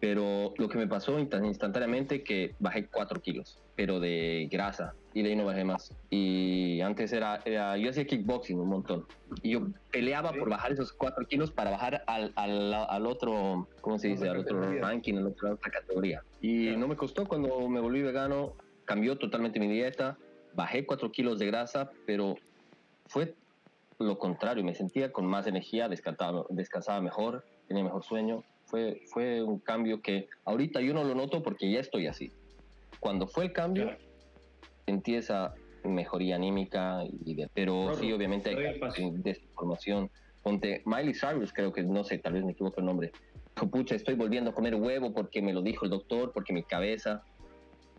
[0.00, 5.22] Pero lo que me pasó instan- instantáneamente que bajé 4 kilos, pero de grasa, y
[5.22, 5.90] de ahí no bajé más.
[6.10, 9.06] Y antes era, era- yo hacía kickboxing un montón,
[9.42, 13.98] y yo peleaba por bajar esos 4 kilos para bajar al, al, al otro, ¿cómo
[13.98, 14.28] se dice?
[14.28, 16.22] Al otro ranking, a la otra, otra categoría.
[16.42, 18.52] Y no me costó cuando me volví vegano,
[18.84, 20.18] cambió totalmente mi dieta,
[20.54, 22.34] bajé 4 kilos de grasa, pero
[23.08, 23.34] fue
[23.98, 28.44] lo contrario, me sentía con más energía, descansaba, descansaba mejor, tenía mejor sueño.
[28.66, 32.32] Fue, fue un cambio que ahorita yo no lo noto porque ya estoy así.
[33.00, 33.98] Cuando fue el cambio, Claro.
[34.86, 40.10] sentí esa mejoría anímica, y de- pero sí, obviamente hay desinformación.
[40.42, 43.12] Ponte Miley Cyrus, creo que no sé, tal vez me equivoco el nombre.
[43.70, 47.22] Pucha, estoy volviendo a comer huevo porque me lo dijo el doctor, porque mi cabeza,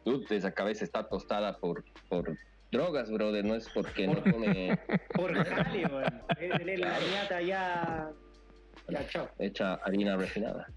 [0.06, 2.38] Dude, esa cabeza está tostada por, por
[2.72, 4.78] drogas, brother, no es porque no come
[5.10, 6.22] Por jale, weón.
[6.80, 8.10] La ñata ya.
[8.90, 9.28] Ya, chao.
[9.40, 10.68] hecha harina refinada.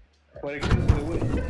[0.41, 1.25] Por exceso de huevo.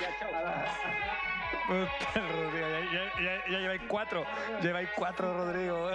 [0.00, 1.22] Ya, chao.
[1.68, 4.24] Rodrigo, ya, ya, ya, ya lleváis cuatro.
[4.62, 5.90] Lleváis cuatro, Rodrigo.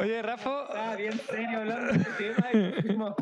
[0.00, 0.66] Oye, Rafa.
[0.74, 2.48] Ah, bien serio hablando de este tema.
[2.52, 3.14] y fuimos-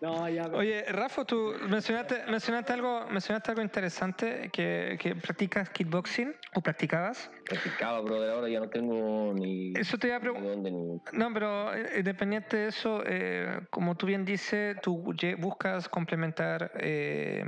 [0.00, 0.46] No, ya.
[0.52, 7.30] Oye, Rafa, tú mencionaste, mencionaste algo, mencionaste algo interesante que, que practicas kickboxing o practicabas.
[7.44, 11.14] Practicaba, brother, ahora ya no tengo ni, Eso te iba a preguntar.
[11.14, 17.44] No, pero eh, independiente de eso, eh, como tú bien dices, tú buscas complementar eh,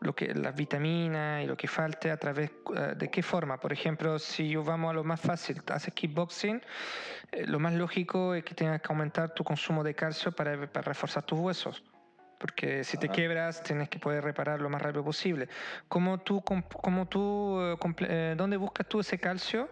[0.00, 3.60] lo que las vitaminas y lo que falte a través eh, de qué forma.
[3.60, 6.62] Por ejemplo, si yo vamos a lo más fácil, haces kickboxing,
[7.32, 10.88] eh, lo más lógico es que tengas que aumentar tu consumo de calcio para, para
[10.88, 11.82] reforzar tus huesos.
[12.38, 13.14] Porque si te Ajá.
[13.14, 15.48] quiebras, tienes que poder reparar lo más rápido posible.
[15.88, 17.76] ¿Cómo tú, cómo tú, eh,
[18.08, 19.68] eh, ¿Dónde buscas tú ese calcio?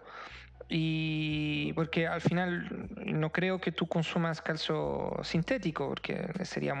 [0.67, 6.75] Y porque al final no creo que tú consumas calcio sintético, porque sería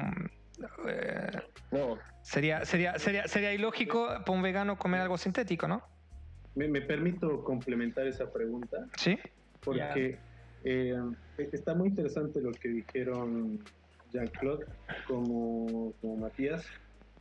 [0.87, 1.31] eh,
[1.71, 5.83] No, sería sería sería sería ilógico para un vegano comer algo sintético, ¿no?
[6.55, 9.17] Me, me permito complementar esa pregunta Sí.
[9.63, 10.19] porque
[10.63, 10.95] eh,
[11.37, 13.59] está muy interesante lo que dijeron
[14.11, 14.65] Jean-Claude
[15.07, 16.65] como, como Matías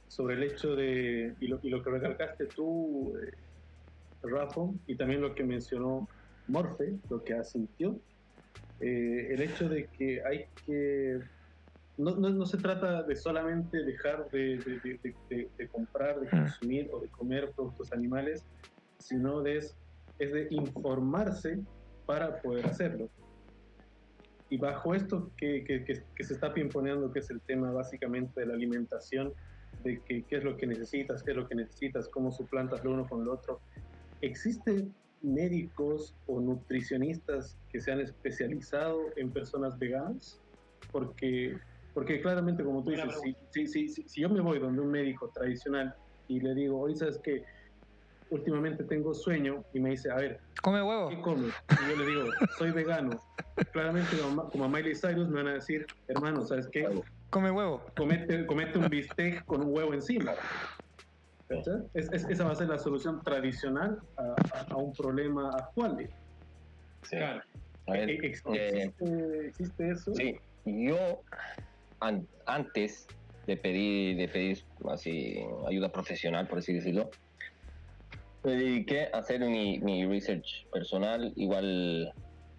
[0.08, 3.30] sobre el hecho de, y lo, y lo que recalcaste tú, eh,
[4.22, 6.08] Rafa, y también lo que mencionó
[6.46, 8.00] Morfe, lo que asintió,
[8.80, 11.20] eh, el hecho de que hay que...
[11.98, 17.00] No, no, no se trata de solamente dejar de, de- de- comprar, de consumir o
[17.00, 18.46] de comer productos animales,
[18.98, 19.76] sino de, es,
[20.18, 21.58] es de informarse
[22.06, 23.10] para poder hacerlo.
[24.48, 28.40] Y bajo esto que, que- que- que se está pimponeando, que es el tema básicamente
[28.40, 29.34] de la alimentación,
[29.84, 32.92] de que, qué es lo que necesitas, qué es lo que necesitas, cómo suplantas lo
[32.92, 33.60] uno con lo otro,
[34.20, 34.86] existe
[35.20, 40.40] médicos o nutricionistas que se han especializado en personas veganas?
[40.92, 41.58] Porque,
[41.98, 44.88] porque claramente, como tú dices, si, si, si, si- si yo me voy donde un
[44.92, 45.92] médico tradicional
[46.28, 47.42] y le digo, oye, ¿sabes qué?
[48.30, 51.08] Últimamente tengo sueño y me dice, a ver, Come huevo.
[51.08, 51.52] ¿qué comes?
[51.70, 52.22] Y yo le digo,
[52.56, 53.18] soy vegano.
[53.72, 54.16] Claramente,
[54.52, 56.86] como, a Miley Cyrus, me van a decir, hermano, ¿sabes qué?
[57.30, 57.84] Come huevo.
[57.96, 60.34] Comete, comete un bistec con un huevo encima.
[61.94, 64.22] Es- es- esa va a ser la solución tradicional a,
[64.56, 66.08] a- a un problema actual.
[67.02, 67.16] Sí.
[67.16, 67.42] Claro.
[67.88, 70.12] A ver, ¿E- ex- eh, ¿Existe, existe eso?
[70.14, 71.22] Sí, yo
[72.00, 73.06] an- antes
[73.46, 74.58] de pedir, de pedir
[74.90, 75.36] así
[75.66, 77.10] ayuda profesional, por así decirlo,
[78.44, 81.32] me dediqué a hacer mi, mi research personal.
[81.36, 82.12] Igual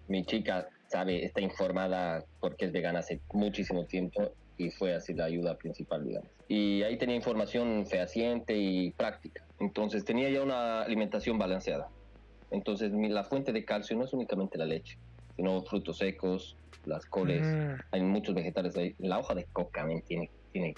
[0.08, 5.24] mi chica sabe, está informada porque es vegana hace muchísimo tiempo y fue así la
[5.24, 6.30] ayuda principal, digamos.
[6.48, 9.42] Y ahí tenía información fehaciente y práctica.
[9.58, 11.88] Entonces tenía ya una alimentación balanceada.
[12.50, 14.96] Entonces la fuente de calcio no es únicamente la leche,
[15.40, 17.80] sino frutos secos, las coles, Mm.
[17.92, 18.94] hay muchos vegetales ahí.
[18.98, 20.74] La hoja de coca también tiene, tiene,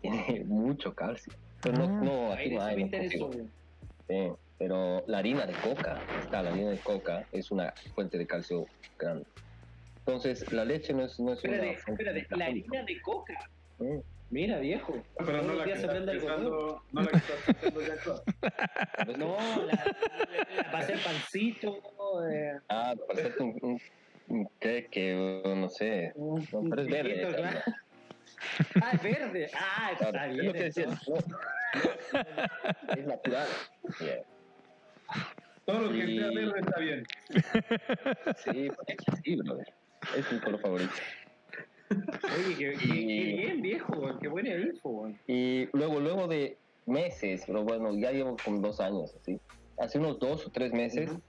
[0.00, 1.30] tiene mucho calcio.
[1.62, 2.00] Pero no, Ah.
[2.02, 2.84] no, Ahí aquí no hay.
[2.84, 3.30] no.
[4.08, 8.26] Sí, pero la harina de coca, está, la harina de coca es una fuente de
[8.26, 8.64] calcio
[8.98, 9.26] grande.
[9.98, 12.64] Entonces, la leche no es, no es Espérate, una fuente espérate, de la calcio.
[12.70, 13.34] harina de coca.
[13.78, 13.98] Mm.
[14.32, 14.94] Mira, viejo.
[15.18, 18.24] Pero no la que estás pensando, no la que estás pensando.
[19.18, 21.78] No, la, la- para hacer pancito,
[22.30, 23.78] eh, Ah, para hacerte un, un,
[24.28, 25.14] un queque,
[25.44, 26.14] o no sé.
[26.16, 27.60] No, pero es verde, claro.
[28.82, 29.50] Ah, es verde.
[29.54, 30.46] Ah, Claro, está es bien.
[30.46, 31.26] lo que decía, entonces.
[32.88, 33.48] no, es natural.
[34.00, 34.22] Yeah.
[35.66, 37.04] Todo lo que sea verde está bien.
[38.44, 39.66] Sí, porque sí, brother.
[40.16, 40.92] Es mi color favorito.
[42.36, 45.08] Oye, qué, qué- qué bien, viejo, qué buena info.
[45.26, 49.40] Y luego, luego de meses, pero bueno, ya llevo como dos años, así.
[49.78, 51.22] Hace unos dos o tres meses, Ujú.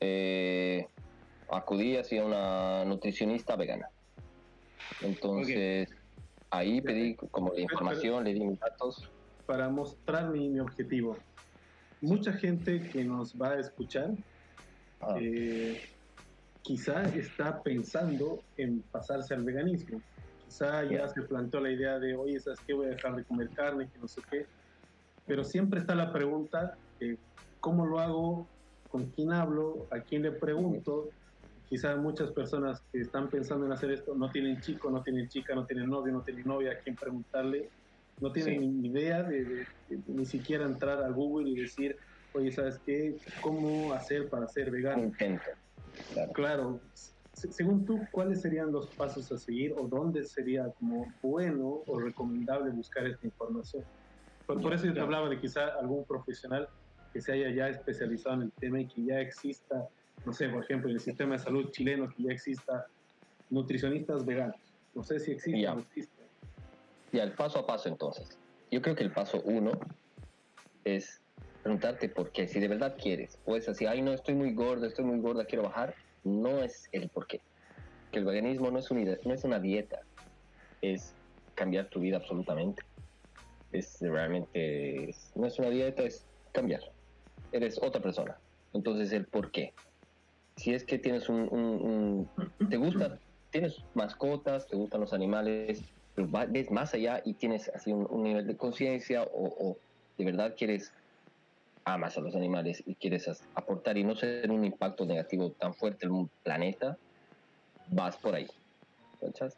[0.00, 0.86] eh,
[1.48, 3.88] acudí hacia una nutricionista vegana.
[5.00, 5.88] Entonces,
[6.50, 9.10] ahí pedí como la información, le di mis datos.
[9.46, 11.18] Para mostrar mi, mi objetivo.
[12.00, 14.10] Mucha gente que nos va a escuchar
[15.02, 15.80] Ah, eh,
[16.62, 20.02] quizá está pensando en pasarse al veganismo.
[20.44, 22.74] Quizá ya se planteó la idea de, oye, ¿sabes qué?
[22.74, 24.46] Voy a dejar de comer carne, que no sé qué.
[25.26, 27.16] Pero siempre está la pregunta, eh,
[27.60, 28.48] ¿cómo lo hago?
[28.88, 29.86] ¿Con quién hablo?
[29.90, 31.10] ¿A quién le pregunto?
[31.68, 35.54] Quizá muchas personas que están pensando en hacer esto no tienen chico, no tienen chica,
[35.54, 37.70] no tienen novio, no tienen novia, a quién preguntarle.
[38.18, 38.66] No tienen Sí.
[38.66, 41.96] ni idea de, de- de ni siquiera entrar a Google y decir,
[42.32, 43.16] oye, ¿sabes qué?
[43.40, 45.12] ¿Cómo hacer para ser vegano?
[46.08, 46.32] Claro.
[46.32, 51.82] Claro, se- según tú, ¿cuáles serían los pasos a seguir o dónde sería como bueno
[51.86, 53.84] o recomendable buscar esta información?
[54.46, 56.68] Por, por eso yo te hablaba de quizá algún profesional
[57.12, 59.88] que se haya ya especializado en el tema y que ya exista,
[60.24, 62.86] no sé, por ejemplo, en el sistema de salud chileno, que ya exista
[63.48, 64.56] nutricionistas veganos.
[64.94, 65.72] No sé si existe Ya.
[65.72, 66.22] o no existe.
[67.12, 68.38] Ya, el paso a paso entonces.
[68.70, 69.72] Yo creo que el paso uno
[70.84, 71.20] es
[71.62, 72.48] preguntarte por qué.
[72.48, 75.44] Si de verdad quieres, o es así, ay, no, estoy muy gorda, estoy muy gorda,
[75.44, 75.94] quiero bajar,
[76.24, 77.40] no es el por qué.
[78.10, 80.00] Que el veganismo no es, una, no es una dieta,
[80.80, 81.14] es
[81.54, 82.82] cambiar tu vida absolutamente.
[83.72, 86.80] Es realmente, no es una dieta, es cambiar.
[87.52, 88.36] Eres otra persona.
[88.72, 89.72] Entonces, el por qué.
[90.56, 93.18] Si es que tienes un, un- un- te gusta,
[93.50, 95.82] tienes mascotas, te gustan los animales,
[96.14, 99.76] pero ves más allá y tienes así un, nivel de conciencia o
[100.18, 100.92] de verdad quieres
[101.84, 106.06] amas a los animales y quieres aportar y no ser un impacto negativo tan fuerte
[106.06, 106.96] en un planeta,
[107.88, 108.46] vas por ahí.
[109.20, 109.56] ¿cachas?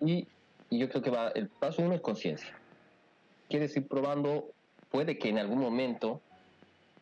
[0.00, 0.26] Y,
[0.70, 2.54] y yo creo que va, el paso uno es conciencia.
[3.48, 4.52] Quieres ir probando,
[4.90, 6.22] puede que en algún momento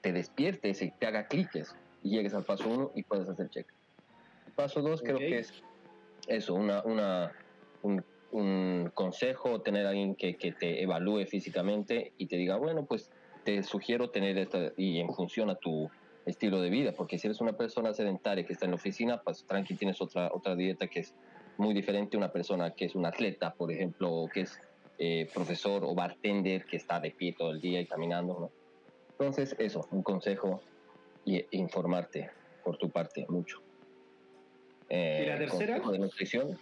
[0.01, 3.49] te despiertes y te haga clic eso, y llegues al paso uno y puedes hacer
[3.51, 3.67] check.
[4.47, 5.23] El paso dos creo Ok.
[5.23, 5.53] que es
[6.27, 7.33] eso, una, una,
[7.83, 12.87] un, un consejo, tener a alguien que, que te evalúe físicamente y te diga, bueno,
[12.87, 13.11] pues
[13.45, 15.91] te sugiero tener esta, y en función a tu
[16.27, 19.45] estilo de vida, porque si eres una persona sedentaria que está en la oficina, pues
[19.47, 21.15] tranqui tienes otra, otra dieta que es
[21.57, 24.59] muy diferente a una persona que es un atleta, por ejemplo, o que es
[24.99, 28.51] eh, profesor o bartender que está de pie todo el día y caminando, ¿no?
[29.13, 30.61] Entonces, eso, un consejo
[31.25, 32.31] y informarte
[32.65, 33.59] por tu parte mucho.
[34.89, 35.75] Eh, ¿Y la tercera?
[35.75, 36.59] Consejo de nutrición.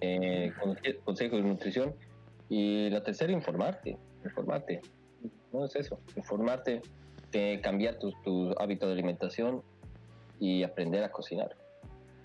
[0.00, 1.94] eh, conse- consejo de nutrición.
[2.48, 3.96] Y la tercera, informarte.
[4.24, 4.80] Informarte.
[5.52, 5.98] No es eso.
[6.16, 6.80] Informarte,
[7.32, 9.62] de cambiar tu, tu hábito de alimentación
[10.38, 11.54] y aprender a cocinar.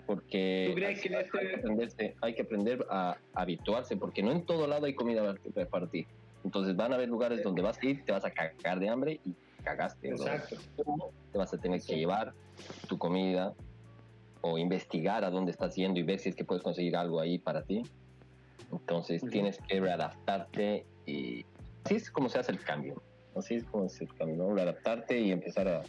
[0.06, 3.96] Porque ¿Tú crees que en hay, este- hay que aprenderse- hay que aprender a habituarse,
[3.96, 5.34] porque no en todo lado hay comida
[5.70, 6.06] para- ti.
[6.44, 9.20] Entonces van a haber lugares donde vas a ir, te vas a cagar de hambre
[9.24, 9.34] y
[9.64, 10.08] cagaste.
[10.10, 10.56] Exacto.
[11.32, 12.32] Te vas a tener que llevar
[12.88, 13.52] tu comida
[14.42, 17.38] o investigar a dónde estás yendo y ver si es que puedes conseguir algo ahí
[17.38, 17.82] para ti.
[18.70, 21.44] Entonces tienes que readaptarte y
[21.86, 23.02] así es como se hace el cambio.
[23.34, 24.54] Así es como se hace el cambio, ¿no?
[24.54, 25.82] Readaptarte y empezar a,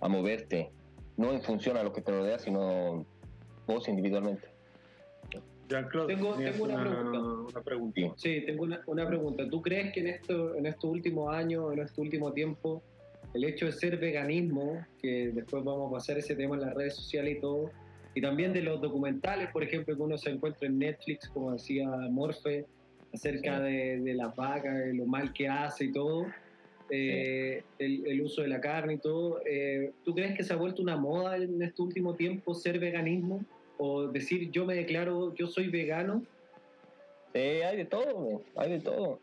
[0.00, 0.70] a moverte,
[1.16, 3.06] no en función a lo que te rodea, sino
[3.66, 4.48] vos individualmente.
[5.68, 7.20] Jean-Claude, Tengo- tengo una pregunta.
[7.52, 8.00] una pregunta.
[8.00, 8.10] Sí.
[8.16, 9.48] Sí, tengo una, una pregunta.
[9.48, 12.82] ¿Tú crees que en, esto, en estos últimos años, en este último tiempo,
[13.34, 16.96] el hecho de ser veganismo, que después vamos a pasar ese tema en las redes
[16.96, 17.70] sociales y todo,
[18.16, 21.88] y también de los documentales, por ejemplo, que uno se encuentra en Netflix, como decía
[22.10, 22.66] Morfe,
[23.12, 26.26] acerca de, de las vacas, de lo mal que hace y todo,
[26.90, 30.56] eh, el, el uso de la carne y todo, eh, ¿tú crees que se ha
[30.56, 33.44] vuelto una moda en este último tiempo ser veganismo?
[33.78, 36.22] O decir yo me declaro, yo soy vegano,
[37.32, 39.20] Eh, hay de todo, hay de todo.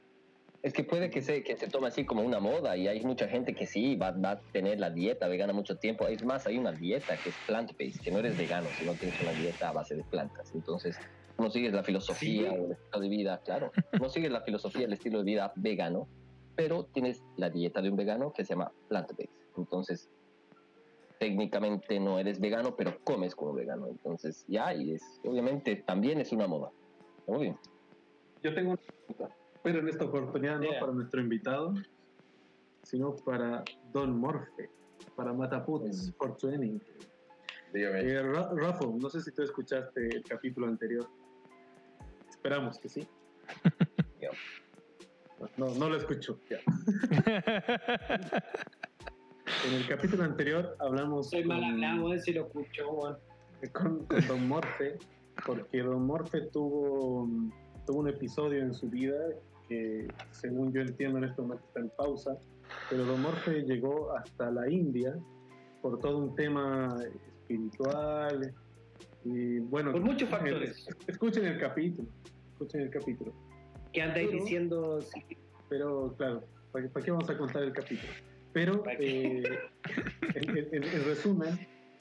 [0.64, 3.28] Es que puede que se, que se tome así como una moda y hay mucha
[3.28, 6.08] gente que sí va, va a tener la dieta vegana mucho tiempo.
[6.08, 9.22] Es más, hay una dieta que es plant-based, que no eres vegano si no tienes
[9.22, 10.52] una dieta a base de plantas.
[10.56, 10.98] Entonces,
[11.38, 12.58] no sigues la filosofía Sí.
[12.58, 13.72] o el estilo de vida, claro.
[14.06, 16.08] No sigues la filosofía, el estilo de vida vegano,
[16.56, 19.30] pero tienes la dieta de un vegano que se llama plant-based.
[19.58, 20.10] Entonces,
[21.20, 23.88] técnicamente no eres vegano, pero comes como vegano.
[23.88, 26.72] Entonces, ya, y es, obviamente también es una moda.
[27.26, 27.60] Obvio.
[28.44, 30.80] Yo tengo una pregunta, pero en esta oportunidad no Yeah.
[30.80, 31.74] para nuestro invitado,
[32.84, 34.70] sino para Don Morfe,
[35.16, 36.12] para Mataputs, Mm.
[36.18, 36.86] 420.
[37.74, 38.00] Dígame.
[38.02, 41.06] Eh, Ra- Rafa, no sé si tú escuchaste el capítulo anterior.
[42.38, 43.08] Esperamos que sí.
[45.56, 46.40] No, no lo escucho.
[46.50, 46.58] ya.
[49.68, 53.18] En el capítulo anterior hablamos soy mal con- hablado, eh, si lo escucho,
[53.72, 54.98] con Don Morfe,
[55.46, 57.28] porque Don Morfe tuvo,
[57.86, 59.16] tuvo un episodio en su vida
[59.68, 62.38] que, según yo entiendo, en este momento está en pausa,
[62.90, 65.16] pero Don Morfe llegó hasta la India
[65.84, 66.96] por todo un tema
[67.44, 68.54] espiritual
[69.34, 70.88] y bueno, Por muchos eh, factores.
[71.08, 72.08] Escuchen el capítulo,
[72.54, 73.34] escuchen el capítulo.
[73.94, 75.24] que andáis Pero- diciendo sí,
[75.70, 78.12] Pero claro, ¿para qué, para qué vamos a contar el capítulo?
[78.54, 79.40] Pero ¿Para qué?
[79.40, 79.44] eh,
[80.36, 81.60] en, en- en resumen,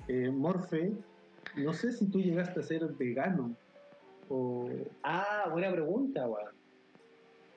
[0.09, 0.93] eh, Morfe,
[1.57, 3.55] no sé si tú llegaste a ser vegano
[4.29, 4.69] o...
[5.03, 6.55] Ah, buena pregunta, weón.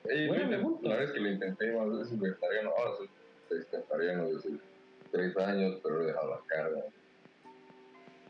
[0.08, 0.88] Eh, Buena pregunta.
[0.88, 3.08] La vez que lo intenté, más veces vegetariano, ahora soy
[3.50, 4.50] vegetariano desde
[5.12, 6.82] tres años, pero he dejado la carne.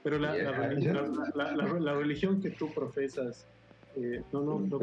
[0.03, 0.37] Pero la, la,
[0.75, 0.93] Yeah.
[1.35, 3.47] la- la- la- la religión que tú profesas,
[3.97, 4.79] eh, no, no, no,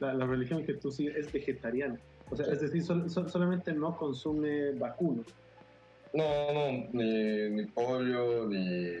[0.00, 1.98] la, la religión que tú sigues es vegetariana.
[2.30, 5.24] O sea, es decir, sol- sol- solamente no consume vacuno.
[6.12, 8.96] No, no, ni, ni pollo, ni.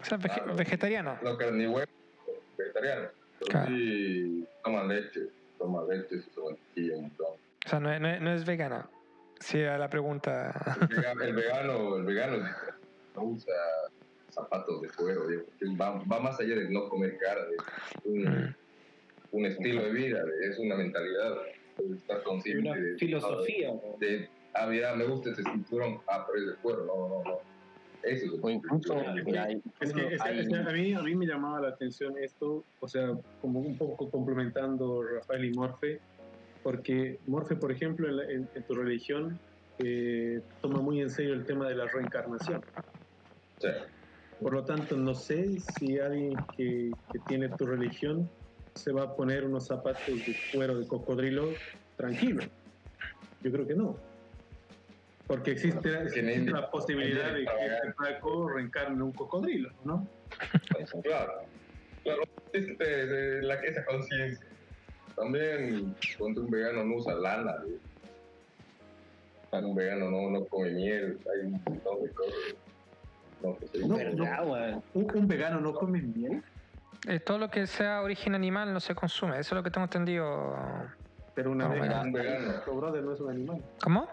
[0.00, 0.54] O sea, vege- Ah, no.
[0.54, 1.18] vegetariano.
[1.22, 1.86] No, que ni huevo,
[2.58, 3.08] vegetariano.
[3.38, 3.66] Pero Claro.
[3.68, 5.20] sí toma leche,
[5.58, 7.26] toma leche, se toma mantequilla un montón.
[7.64, 8.90] O sea, no, es- no no es vegano.
[9.40, 10.76] Sí, a la pregunta.
[10.80, 12.36] El vegano, el vegano, el vegano
[13.16, 13.52] no usa
[14.36, 15.22] zapatos de cuero,
[15.80, 18.54] va, va más allá de no comer carne, es un, Mm.
[19.32, 21.36] un estilo de vida, es una mentalidad,
[21.94, 23.72] estar consciente una de, filosofía.
[23.98, 27.38] de, ah, mira, me gusta este cinturón, ah, pero es de cuero, no, no, no.
[28.02, 31.02] Eso es O incluso, Es que- mira, Es que, es hay- es a, mí, a
[31.02, 36.00] mí me llamaba la atención esto, o sea, como un poco complementando Rafael y Morfe,
[36.64, 39.38] porque Morfe, por ejemplo, en, la- en- en tu religión,
[39.78, 42.62] eh, toma muy en serio el tema de la reencarnación.
[43.58, 43.68] Sí.
[44.42, 48.28] Por lo tanto, no sé si alguien que, que tiene tu religión
[48.74, 51.58] se va a poner unos zapatos de cuero de cocodrilo
[51.96, 52.42] tranquilo.
[53.42, 53.96] Yo creo que no.
[55.26, 60.08] Porque existe, existe Tiene- la posibilidad de que este flaco reencarne en un cocodrilo, ¿no?
[60.72, 61.32] pues, Claro,
[62.02, 62.22] claro,
[62.52, 64.46] es que te- de la, esa conciencia.
[65.16, 67.78] También cuando un vegano no usa lana, ¿sí?
[69.52, 72.61] un vegano no, no come miel, hay un montón de cosas.
[73.42, 74.82] No, No.
[74.94, 76.42] ¿Un, un vegano no come miel?
[77.08, 79.32] Eh, todo lo que sea origen animal no se consume.
[79.38, 80.56] Eso es lo que tengo entendido.
[81.34, 82.52] Pero una abeja, un vegano.
[82.74, 83.62] brother no es un animal.
[83.82, 84.06] ¿Cómo?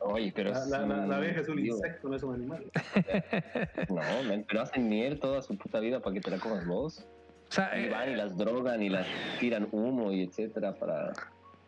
[0.00, 2.64] Oye, pero La, la, la- la abeja es un digo, insecto, no es un animal.
[3.88, 7.06] No, men, pero hacen miel toda su puta vida para que te la comas vos.
[7.48, 9.06] O sea, Y eh, van y las drogan y las
[9.38, 11.12] tiran humo y etcétera para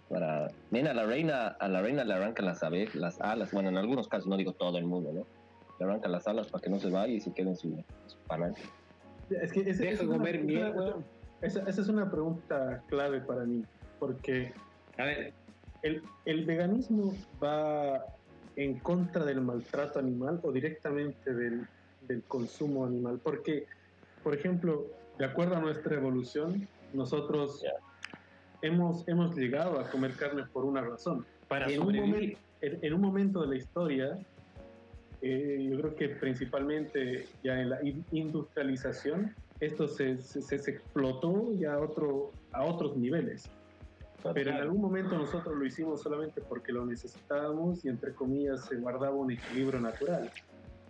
[0.08, 3.68] para Ven, a la reina a la reina le arrancan las abejas, las alas, bueno,
[3.68, 5.26] en algunos casos no digo todo el mundo, ¿no?
[5.78, 7.84] Le arrancan las alas para que no se vaya y se quede en su, en
[8.06, 8.54] su panal.
[9.30, 10.94] Es que ese- Deja esa es comer esa-.
[11.40, 13.64] Esa, es una pregunta clave para mí,
[14.00, 14.52] porque
[14.96, 15.32] A ver,
[15.82, 18.04] ¿el, el veganismo va
[18.56, 21.64] en contra del maltrato animal o directamente del,
[22.08, 23.20] del consumo animal?
[23.22, 23.66] Porque,
[24.24, 27.70] por ejemplo, de acuerdo a nuestra evolución, nosotros Ya.
[28.62, 31.24] hemos, hemos llegado a comer carne por una razón.
[31.46, 34.18] para en, un momento, en, en un momento de la historia,
[35.20, 41.52] eh, yo creo que principalmente ya en la in- industrialización, esto se, se, se explotó
[41.58, 43.50] ya a, otro, a otros niveles.
[44.34, 48.76] Pero en algún momento nosotros lo hicimos solamente porque lo necesitábamos y entre comillas se
[48.76, 50.30] guardaba un equilibrio natural.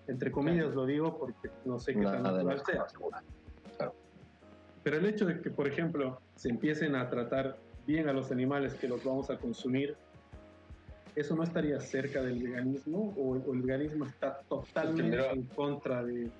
[0.06, 2.86] Entre comillas lo digo porque no sé qué tan Nada natural sea.
[4.82, 8.74] Pero el hecho de que, por ejemplo, se empiecen a tratar bien a los animales
[8.74, 9.96] que los vamos a consumir,
[11.18, 13.14] ¿eso no estaría cerca del veganismo?
[13.16, 16.30] ¿O, o el veganismo está totalmente mira- en contra de...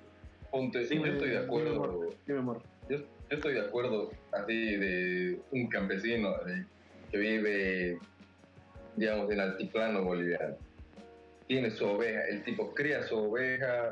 [0.51, 1.71] Ponte, sí, estoy de acuerdo.
[1.83, 2.15] amor.
[2.25, 2.63] Dime, amor.
[2.89, 6.65] Yo, yo estoy de acuerdo así de un campesino de-
[7.11, 7.99] que vive,
[8.95, 10.55] digamos, en altiplano boliviano.
[11.47, 13.91] Tiene su oveja, el tipo cría su oveja,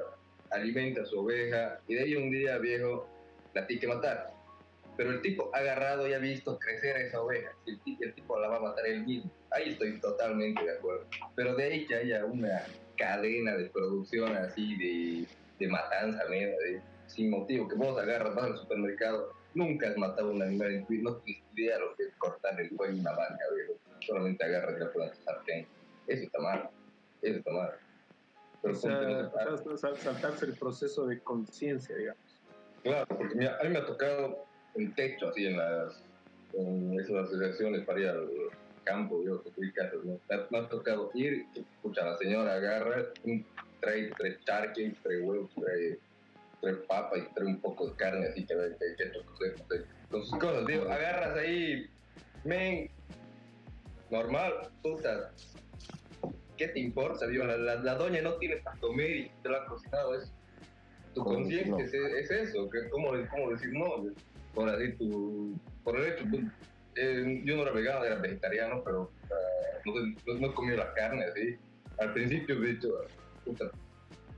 [0.51, 3.07] alimenta a su oveja y de ahí un día viejo
[3.53, 4.36] la tiene que matar.
[4.97, 7.51] Pero el tipo ha agarrado y ha visto crecer a esa oveja.
[7.67, 9.31] El, el tipo la va a matar él mismo.
[9.51, 11.07] Ahí estoy totalmente de acuerdo.
[11.35, 12.65] Pero de ahí que haya una
[12.97, 15.27] cadena de producción así de,
[15.59, 20.33] de matanza, de- sin motivo, que vos agarras, vas al supermercado, nunca has matado a
[20.33, 23.37] un animal no tienes idea lo que es cortar el cuello de una vaca,
[24.01, 25.67] solamente agarras la en sartén.
[26.07, 26.69] Eso está mal,
[27.21, 27.71] eso está mal.
[28.61, 32.43] Pero O sea, saltarse el proceso de conciencia, digamos.
[32.83, 34.46] Claro, porque mira, a mí me ha tocado
[34.77, 36.03] en techo, así en las
[36.53, 38.29] en esas asociaciones para ir al
[38.83, 40.19] campo, yo que fui casas, ¿no?
[40.49, 43.05] me, ha, tocado ir, escucha, la señora agarra,
[43.81, 45.99] trae tres charques, trae huevos, trae,
[46.61, 49.11] trae papa y trae un poco de carne, así que ve que, que
[50.09, 51.85] con sus cosas, digo, agarras ahí,
[52.45, 52.89] men,
[54.09, 55.33] normal, puta,
[56.55, 57.27] ¿qué te importa?
[57.27, 60.31] Digo, la, la, la doña no tiene para comer y te lo ha cocinado eso.
[61.13, 61.79] Tu ¿Cómo conciencia no?
[61.79, 64.05] es, es eso, que ¿cómo, cómo decir no?
[64.57, 66.25] Por así tu, por el hecho,
[66.95, 69.93] eh, yo no era vegano, era vegetariano, pero ah, no,
[70.33, 71.55] no, no he la carne así.
[71.99, 72.89] Al principio, de hecho,
[73.45, 73.69] puta,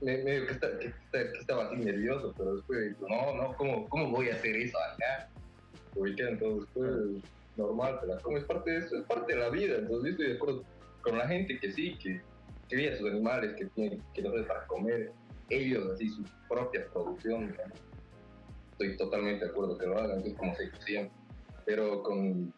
[0.02, 0.92] me, medio que, está- que,
[1.38, 5.30] estaba así nervioso, pero después digo, no, no, ¿cómo, cómo voy a hacer eso acá?
[5.94, 6.92] Ubicé, entonces, pues,
[7.56, 10.10] normal, te la comes, es parte de eso, es parte de la vida, entonces yo
[10.10, 10.64] estoy de acuerdo
[11.00, 12.20] con la gente que sí, que
[12.68, 15.12] cría sus animales, que tienen, que no para comer,
[15.48, 17.56] ellos así su propia producción.
[18.80, 21.12] Estoy totalmente de acuerdo que lo hagan, es como se siempre,
[21.66, 22.52] pero con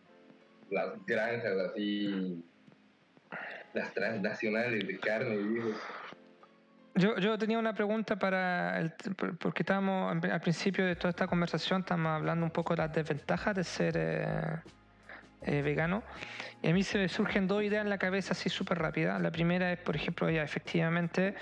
[0.70, 2.44] las granjas así,
[3.74, 5.72] las transnacionales de carne, digo,
[6.94, 8.92] Yo, yo tenía una pregunta para el,
[9.40, 13.56] porque estábamos al principio de toda esta conversación estamos hablando un poco de las desventajas
[13.56, 14.60] de ser eh,
[15.45, 16.03] eh, vegano
[16.62, 19.18] y a mí se me surgen dos ideas en la cabeza así súper rápida.
[19.18, 21.34] La primera es, por ejemplo, ya efectivamente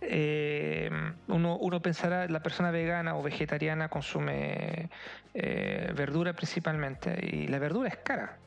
[0.00, 0.90] eh,
[1.28, 4.88] uno, uno pensará la persona vegana o vegetariana consume
[5.34, 8.38] eh, verdura principalmente y la verdura es cara.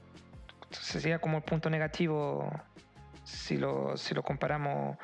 [0.64, 2.52] Entonces sería como el punto negativo
[3.24, 4.98] si lo, si lo comparamos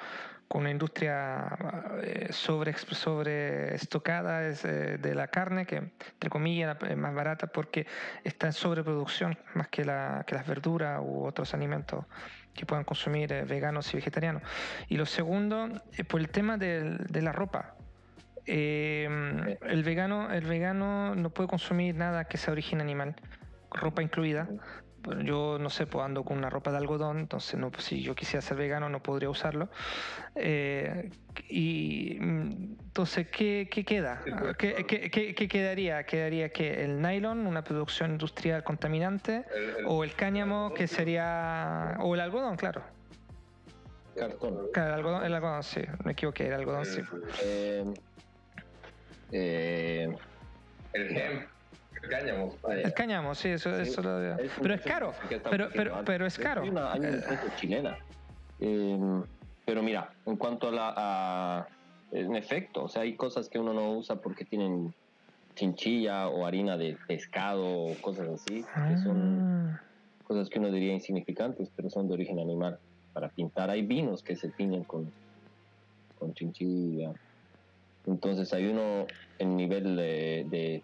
[0.54, 1.58] con una industria
[2.04, 7.48] eh, sobre, sobre estocada es, eh, de la carne, que entre comillas es más barata
[7.48, 7.88] porque
[8.24, 12.06] está en sobreproducción más que, la, las verduras u otros alimentos
[12.54, 14.44] que puedan consumir eh, veganos y vegetarianos.
[14.90, 17.74] Y lo segundo, eh, por el tema de la ropa.
[18.46, 23.16] Eh, el, vegano, el vegano no puede consumir nada que sea origen animal,
[23.72, 24.48] ropa incluida.
[25.04, 28.16] Bueno, yo no sé, pues ando con una ropa de algodón, entonces no, si yo
[28.16, 29.70] quisiera ser vegano no podría usarlo.
[30.36, 31.10] Eh,
[31.50, 34.22] y mm, entonces, ¿qué, qué queda?
[34.40, 36.06] Pues, ¿Qué, qué- qué- quedaría?
[36.06, 39.44] ¿Quedaría que el nylon, una producción industrial contaminante?
[39.54, 41.98] el, el- ¿O el cáñamo, que sería...
[42.00, 42.84] o el algodón, claro.
[44.18, 44.68] Cartón.
[44.72, 47.02] Claro, el algodón, el algodón sí, me equivoqué, el algodón sí.
[47.44, 47.84] Eh,
[49.32, 50.16] eh,
[50.94, 51.48] el hemp, el
[52.10, 55.14] cáñamo, El cáñamo, sí, eso, Sí, eso lo es Pero es caro,
[55.50, 56.64] pero, pero, pero es caro.
[56.64, 57.98] Hay una, hay una Eh, empresa chilena.
[58.60, 59.00] Eh,
[59.66, 60.94] pero mira, en cuanto a la.
[60.96, 61.68] a-
[62.12, 64.94] en efecto, o sea, hay cosas que uno no usa porque tienen
[65.56, 69.82] chinchilla o harina de pescado o cosas así, que son ah,
[70.24, 72.78] cosas que uno diría insignificantes, pero son de origen animal.
[73.14, 75.12] Para pintar, hay vinos que se tiñen con,
[76.16, 77.14] con chinchilla.
[78.06, 79.08] Entonces, hay uno,
[79.40, 80.84] en nivel de, de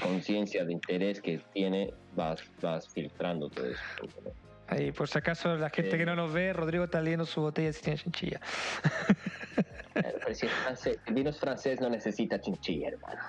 [0.00, 3.80] conciencia, de interés que tiene, vas, vas filtrando todo eso.
[4.24, 4.30] ¿no?
[4.66, 5.98] Ahí, por si acaso, la gente Eh.
[5.98, 8.40] que no nos ve, Rodrigo está leyendo su botella si tiene chinchilla.
[9.96, 13.20] Eh, pero si es francés, el vino es francés, no necesita chinchilla, hermano.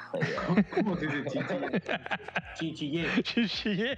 [0.74, 1.40] ¿Cómo se dice
[2.56, 2.56] chichilla?
[2.56, 3.08] Chinchillé.
[3.22, 3.98] Chinchilla.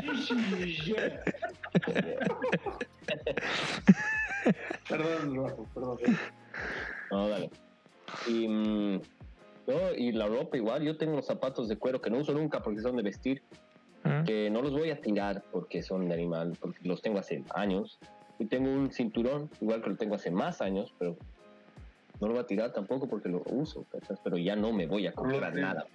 [0.00, 1.20] Chinchillé.
[4.88, 5.98] Perdón, perdón.
[7.10, 7.50] No, dale.
[8.26, 9.00] Y, mm,
[9.68, 12.60] no, y la ropa igual, yo tengo unos zapatos de cuero que no uso nunca
[12.62, 13.42] porque son de vestir,
[14.04, 14.24] Mm.
[14.24, 17.98] que no los voy a tirar porque son de animal, porque los tengo hace años.
[18.38, 21.16] Y tengo un cinturón, igual que lo tengo hace más años, pero
[22.20, 24.18] no lo voy a tirar tampoco porque lo uso, ¿cachas?
[24.22, 25.60] Pero ya no me voy a comprar Sí.
[25.60, 25.86] nada.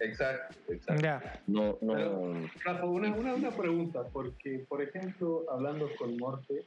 [0.00, 1.02] Exacto, exacto.
[1.02, 1.40] Ya.
[1.46, 1.94] No, no.
[1.94, 2.32] Pero-
[2.64, 6.64] Rafa, una, una, una pregunta, porque, por ejemplo, hablando con Morte,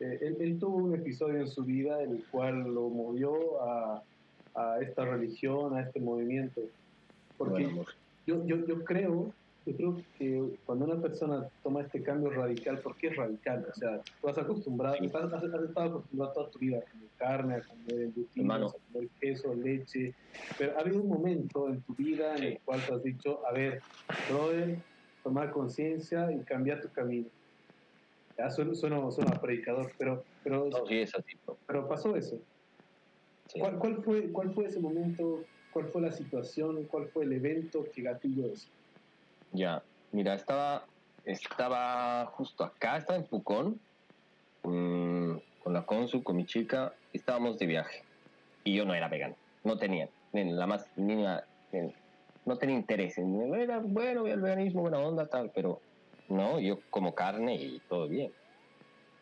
[0.00, 4.02] eh, él, él tuvo un episodio en su vida el cual lo movió a,
[4.54, 6.60] a esta religión, a este movimiento.
[7.36, 7.84] Porque Bueno,
[8.26, 9.34] yo, yo, yo creo,
[9.66, 14.00] yo creo que cuando una persona toma este cambio radical, porque es radical, o sea,
[14.20, 15.06] tú has acostumbrado, Sí.
[15.06, 19.08] estás- has, estado acostumbrado toda tu vida a comer carne, a comer embutidos, a comer
[19.20, 20.14] queso, leche,
[20.58, 23.52] pero ha habido un momento en tu vida en el cual te has dicho, a
[23.52, 23.82] ver,
[24.28, 24.78] brother,
[25.22, 27.28] tomar conciencia y cambiar tu camino.
[28.36, 31.38] Ya suena, suena, suena predicador, pero, pero, No, sí, es así.
[31.66, 32.40] pero pasó eso.
[33.54, 33.60] Sí.
[33.60, 35.48] ¿Cuál, cuál, fue, ¿Cuál fue ese momento?
[35.70, 36.86] ¿Cuál fue la situación?
[36.86, 38.70] ¿Cuál fue el evento que gatilló eso?
[39.52, 40.88] Ya, mira, estaba,
[41.22, 43.80] estaba justo acá, estaba en Pucón,
[44.64, 48.02] mm, con la Consu, con mi chica, estábamos de viaje.
[48.64, 51.92] Y yo no era vegano, no tenía, ni la más mínima, ni-
[52.44, 53.16] no tenía interés.
[53.18, 55.82] en- Era bueno, el veganismo, buena onda, tal, pero
[56.28, 58.32] no, yo como carne y todo bien.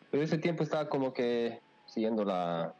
[0.09, 2.75] Pero ese tiempo estaba como que siguiendo la,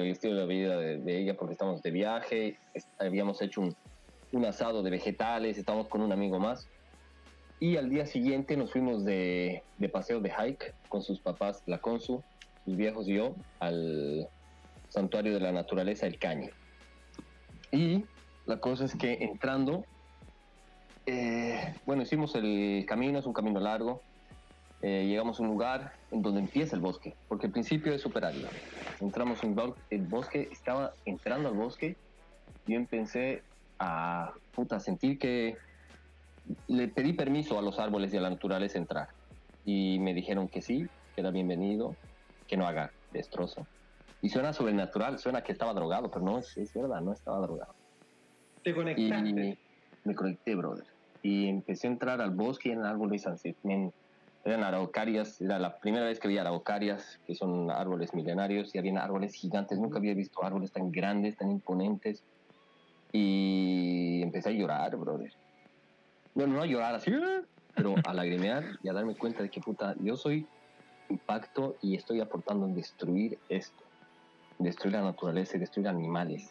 [0.00, 3.74] el estilo de vida de, de ella porque estábamos de viaje, es- habíamos hecho un,
[4.32, 6.70] un asado de vegetales, estábamos con un amigo más.
[7.60, 11.78] Y al día siguiente nos fuimos de, de paseo de hike con sus papás, la
[11.80, 12.24] Consu,
[12.64, 14.28] sus viejos y yo, al
[14.88, 16.50] santuario de la naturaleza, el Caño.
[17.72, 18.06] Y
[18.46, 19.86] la cosa es que entrando,
[21.06, 24.04] eh, bueno, hicimos el camino, es un camino largo.
[24.82, 28.24] eh, llegamos a un lugar en donde empieza el bosque, porque al principio es súper
[28.26, 28.50] árido.
[29.02, 29.56] Entramos en
[29.90, 31.96] el, bosque, estaba entrando al bosque
[32.66, 33.42] y yo empecé
[33.80, 35.56] a puta, sentir que
[36.68, 39.08] le pedí permiso a los árboles y a la naturaleza entrar.
[39.64, 40.86] Y me dijeron que sí,
[41.16, 41.96] que era bienvenido,
[42.46, 43.66] que no haga destrozo.
[44.20, 47.74] Y suena sobrenatural, suena que estaba drogado, pero no es, es verdad, no estaba drogado.
[48.62, 49.58] Te Y conectaste.
[50.04, 50.86] me conecté, brother.
[51.22, 53.56] Y empecé a entrar al bosque y en árboles así.
[54.44, 59.00] Eran araucarias, era la primera vez que veía araucarias, que son árboles milenarios, y había
[59.02, 59.78] árboles gigantes.
[59.78, 62.24] Nunca había visto árboles tan grandes, tan imponentes.
[63.12, 65.30] Y empecé a llorar, brother.
[66.34, 67.12] Bueno, no a llorar así,
[67.74, 70.46] pero a lagrimear y a darme cuenta de que, puta, yo soy
[71.08, 73.84] impacto y estoy aportando en destruir esto.
[74.58, 76.50] Destruir la naturaleza y destruir animales.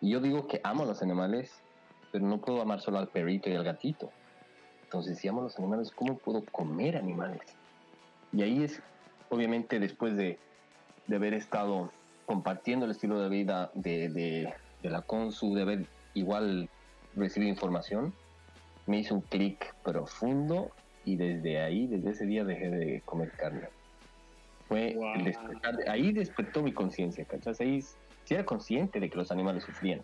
[0.00, 1.52] Y yo digo que amo a los animales,
[2.12, 4.10] pero no puedo amar solo al perrito y al gatito.
[4.88, 7.42] Entonces, si amo a los animales, ¿cómo puedo comer animales?
[8.32, 8.82] Y ahí es,
[9.28, 10.40] obviamente, después de,
[11.06, 11.92] de haber estado
[12.24, 16.70] compartiendo el estilo de vida de, de, de la Consu, de haber igual
[17.14, 18.14] recibido información,
[18.86, 20.70] me hizo un clic profundo
[21.04, 23.68] y desde ahí, desde ese día, dejé de comer carne.
[24.68, 25.16] Fue Wow.
[25.16, 27.60] el despertar de- ahí despertó mi conciencia, ¿cachas?
[27.60, 30.02] Ahí sí era consciente de que los animales sufrían,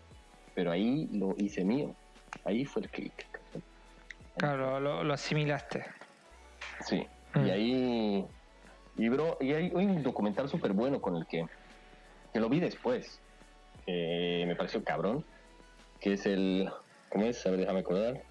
[0.55, 1.97] pero ahí lo hice mío.
[2.45, 3.44] Ahí fue el clic.
[4.37, 5.85] Claro, lo, lo asimilaste.
[6.81, 7.07] Sí.
[7.35, 7.47] Mm.
[7.47, 8.27] Y ahí.
[8.97, 11.47] Y, bro, y hay un documental súper bueno con el que.
[12.33, 13.21] que lo vi después.
[13.87, 15.25] que me pareció cabrón.
[16.01, 16.71] Que es el.
[17.11, 17.45] ¿Cómo es?
[17.47, 18.23] A ver, déjame acordar.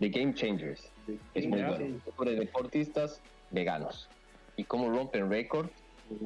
[0.00, 0.92] The Game Changers.
[1.34, 2.00] Es muy bueno.
[2.16, 3.20] Sobre deportistas
[3.50, 4.08] veganos.
[4.56, 5.70] Y cómo rompen récord.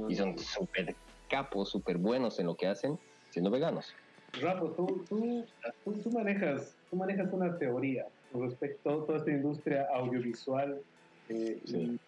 [0.09, 0.95] Y son súper
[1.29, 2.99] capos, súper buenos en lo que hacen
[3.31, 3.95] siendo veganos.
[4.41, 5.45] Rafa, tú, tú,
[5.85, 8.07] tú, tú manejas, tú manejas una teoría
[8.41, 10.81] respecto a toda esta industria audiovisual.
[11.29, 11.99] eh, Sí.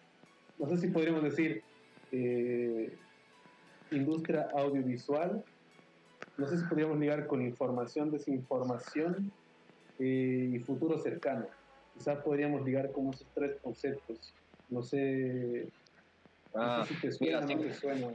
[0.57, 1.63] no sé si podríamos decir
[2.11, 2.97] eh,
[3.91, 5.43] industria audiovisual.
[6.37, 9.31] No sé si podríamos ligar con información, desinformación
[9.99, 11.47] eh, y futuro cercano.
[11.93, 14.35] Quizás podríamos ligar con esos tres conceptos.
[14.69, 15.69] No sé,
[16.53, 17.67] no Ah, sé si te suena o mira, no sí.
[17.69, 18.13] te suena.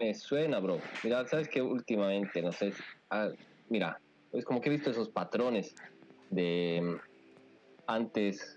[0.00, 0.78] Me suena, bro.
[1.02, 2.72] Mira, sabes que últimamente, no sé,
[3.10, 3.30] ah,
[3.68, 3.98] mira,
[4.32, 5.74] es como que he visto esos patrones
[6.30, 6.98] de
[7.88, 8.56] antes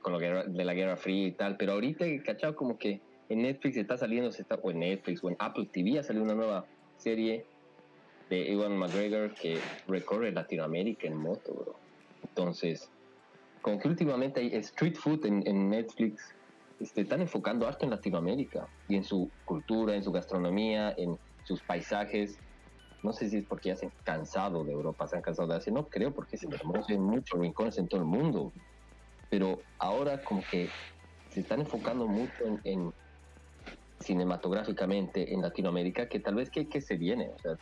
[0.00, 3.76] con lo de la Guerra Fría y tal, pero ahorita cachado como que en Netflix
[3.76, 4.30] está saliendo,
[4.62, 6.66] o en Netflix o en Apple TV ha salido una nueva
[6.98, 7.46] serie
[8.28, 11.74] de Ewan McGregor que recorre Latinoamérica en moto, bro.
[12.22, 12.90] Entonces,
[13.62, 16.34] como que últimamente hay street food en, en Netflix,
[16.80, 21.62] este, están enfocando harto en Latinoamérica y en su cultura, en su gastronomía, en sus
[21.62, 22.38] paisajes.
[23.02, 25.56] No sé si es porque ya se han cansado de Europa, se han cansado de
[25.56, 28.52] Asia, no creo porque hermoso, hay muchos rincones en todo el mundo.
[29.28, 30.70] Pero ahora como que
[31.30, 32.92] se están enfocando mucho en, en
[33.98, 37.56] cinematográficamente en Latinoamérica, que tal vez que, que se viene, o sea,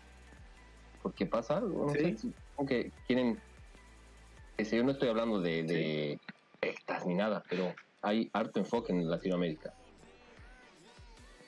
[1.02, 2.16] porque pasa algo, no Sí.
[2.16, 2.28] sé,
[2.66, 3.38] que quieren,
[4.58, 6.20] yo no estoy hablando de, de
[7.06, 9.72] ni nada, pero hay harto enfoque en Latinoamérica.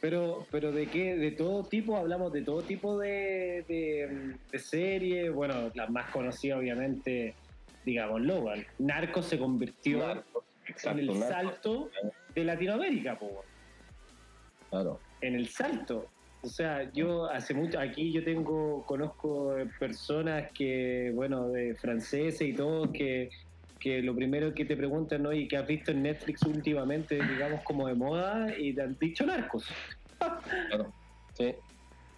[0.02, 5.32] Pero, pero de qué, de todo tipo, hablamos de todo tipo de, de, de series.
[5.32, 7.36] Bueno, la más conocida, obviamente,
[7.84, 8.66] digamos, Logan.
[8.80, 11.90] Narcos se convirtió Narcos, exacto, en el Narcos, salto
[12.34, 13.44] de Latinoamérica, po,
[14.70, 14.98] Claro.
[15.20, 16.08] en el salto.
[16.42, 22.54] O sea, yo hace mucho, aquí yo tengo, conozco personas que, bueno, de franceses y
[22.54, 23.30] todo, que,
[23.82, 25.32] que lo primero que te preguntan, ¿no?
[25.32, 29.26] Y que has visto en Netflix últimamente, digamos, como de moda, y te han dicho
[29.26, 29.66] narcos.
[30.68, 30.92] Claro.
[31.34, 31.54] Sí.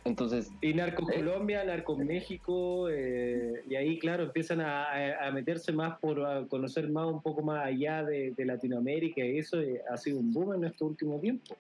[0.05, 1.15] Entonces, Y Narcos ¿Eh?
[1.17, 7.07] Colombia, Narcos México, eh, y ahí, claro, empiezan a, meterse más por a conocer más,
[7.07, 10.65] un poco más allá de, de Latinoamérica, y eso eh, ha sido un boom en
[10.65, 11.57] este último tiempo.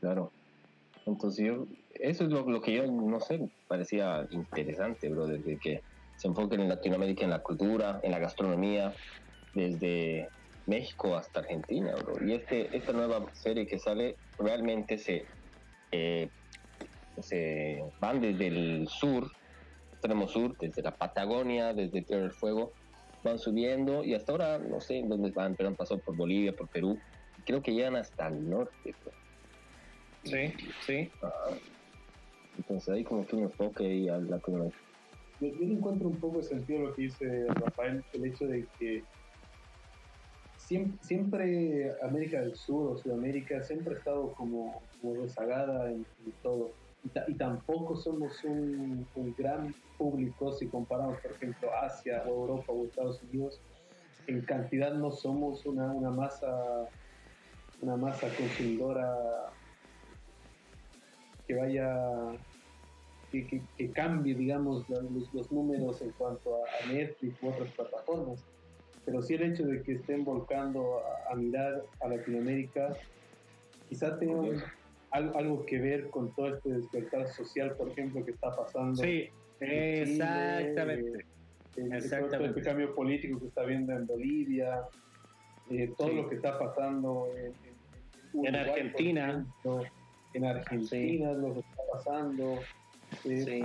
[0.00, 0.32] claro.
[1.06, 5.80] Entonces yo, eso es lo, lo que yo, no sé, parecía interesante, bro, desde que
[6.16, 8.92] se enfoquen en Latinoamérica, en la cultura, en la gastronomía,
[9.56, 10.28] desde
[10.66, 12.24] México hasta Argentina, bro.
[12.24, 15.24] Y este, esta nueva serie que sale realmente se,
[15.90, 16.28] eh,
[17.20, 19.30] se van desde el sur,
[19.92, 22.72] extremo sur, desde la Patagonia, desde Tierra del Fuego,
[23.24, 26.52] van subiendo y hasta ahora no sé en dónde van, pero han pasado por Bolivia,
[26.52, 26.98] por Perú,
[27.44, 29.12] creo que llegan hasta el norte, bro.
[30.24, 30.52] Sí,
[30.84, 31.10] sí.
[31.22, 31.56] Ajá.
[32.58, 34.78] Entonces hay como que un enfoque ahí a Latinoamérica.
[35.40, 38.66] Yo, yo le encuentro un poco de sentido lo que dice Rafael, el hecho de
[38.78, 39.04] que
[40.66, 46.04] siempre, siempre América del Sur o Sudamérica siempre ha estado como, como rezagada en,
[46.42, 46.72] todo.
[47.04, 52.30] Y, ta- y tampoco somos un, un gran público si comparamos, por ejemplo, Asia o
[52.30, 53.60] Europa o Estados Unidos.
[54.26, 56.48] En cantidad no somos una, una masa
[57.82, 59.14] una masa consumidora
[61.46, 61.96] que vaya
[63.30, 63.46] que,
[63.76, 68.44] que- cambie, digamos, los, los números en cuanto a Netflix u otras plataformas.
[69.06, 72.94] Pero sí el hecho de que estén volcando a, a mirar a Latinoamérica,
[73.88, 74.62] quizá tenga un-
[75.12, 78.96] al- algo que ver con todo este despertar social, por ejemplo, que está pasando.
[79.02, 79.28] Sí,
[79.60, 80.12] en Chile,
[80.62, 81.18] exactamente.
[81.20, 81.24] eh,
[81.76, 82.46] todo Exactamente.
[82.58, 84.82] este cambio político que está viendo en Bolivia,
[85.70, 86.16] eh, todo Sí.
[86.16, 87.52] lo que está pasando en,
[88.34, 89.30] en- en Argentina.
[89.30, 89.82] ejemplo,
[90.34, 92.58] en Argentina, lo que está pasando.
[93.24, 93.62] Eh, Sí.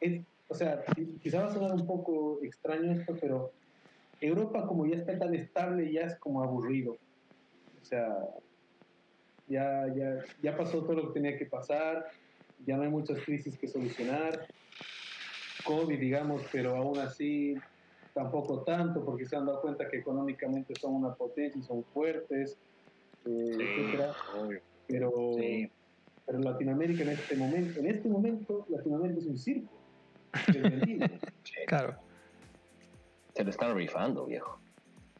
[0.00, 3.50] es- o sea, qui- quizá va a sonar un poco extraño esto, pero
[4.22, 6.92] Europa como ya está tan estable, ya es como aburrido.
[6.92, 8.16] O sea,
[9.48, 12.06] ya, ya, ya pasó todo lo que tenía que pasar,
[12.64, 14.46] ya no hay muchas crisis que solucionar.
[15.64, 17.54] COVID, digamos, pero aún así
[18.14, 22.58] tampoco tanto, porque se han dado cuenta que económicamente son una potencia y son fuertes,
[23.24, 24.14] eh, etcétera.
[24.86, 25.70] Pero, Sí.
[26.26, 29.72] pero Latinoamérica en este momento, en este momento, Latinoamérica es un circo.
[31.66, 32.01] Claro.
[33.34, 34.60] Se lo están rifando, viejo.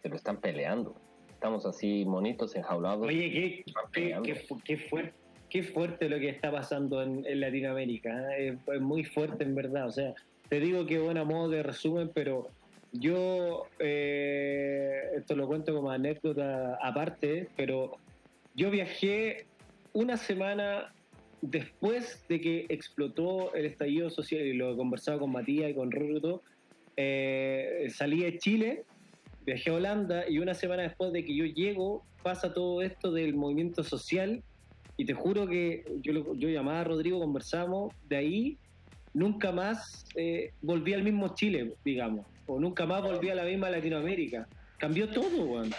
[0.02, 0.94] Se lo están peleando.
[1.30, 3.06] Estamos así monitos enjaulados.
[3.06, 5.14] Oye, qué, qué, qué qué fuerte,
[5.48, 8.36] qué fuerte lo que está pasando en, en Latinoamérica.
[8.36, 8.48] ¿eh?
[8.48, 9.88] Es, es muy fuerte, en verdad.
[9.88, 10.14] O sea,
[10.48, 12.48] te digo que, bueno, a modo de resumen, pero
[12.92, 17.96] yo, eh, esto lo cuento como anécdota aparte, pero
[18.54, 19.46] yo viajé
[19.94, 20.92] una semana
[21.40, 25.90] después de que explotó el estallido social, y lo he conversado con Matías y con
[25.90, 26.42] Ruto,
[26.96, 28.84] eh, salí de Chile
[29.44, 33.34] viajé a Holanda y una semana después de que yo llego pasa todo esto del
[33.34, 34.42] movimiento social
[34.96, 36.12] y te juro que yo,
[36.48, 38.58] llamaba a Rodrigo, conversamos, de ahí
[39.14, 43.70] nunca más eh, volví al mismo Chile, digamos, o nunca más volví a la misma
[43.70, 44.46] Latinoamérica.
[44.78, 45.70] Cambió todo, weón.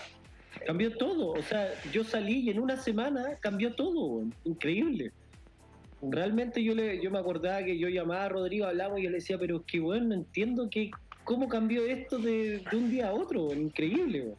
[0.65, 1.31] Cambió todo.
[1.31, 4.33] O sea, yo salí y en una semana cambió todo, weón.
[4.43, 5.11] Increíble.
[6.01, 9.17] Realmente yo le, yo me acordaba que yo llamaba a Rodrigo, hablamos y yo le
[9.17, 10.91] decía, pero es que no entiendo que,
[11.23, 14.33] cómo cambió esto de, de un día a otro, increíble.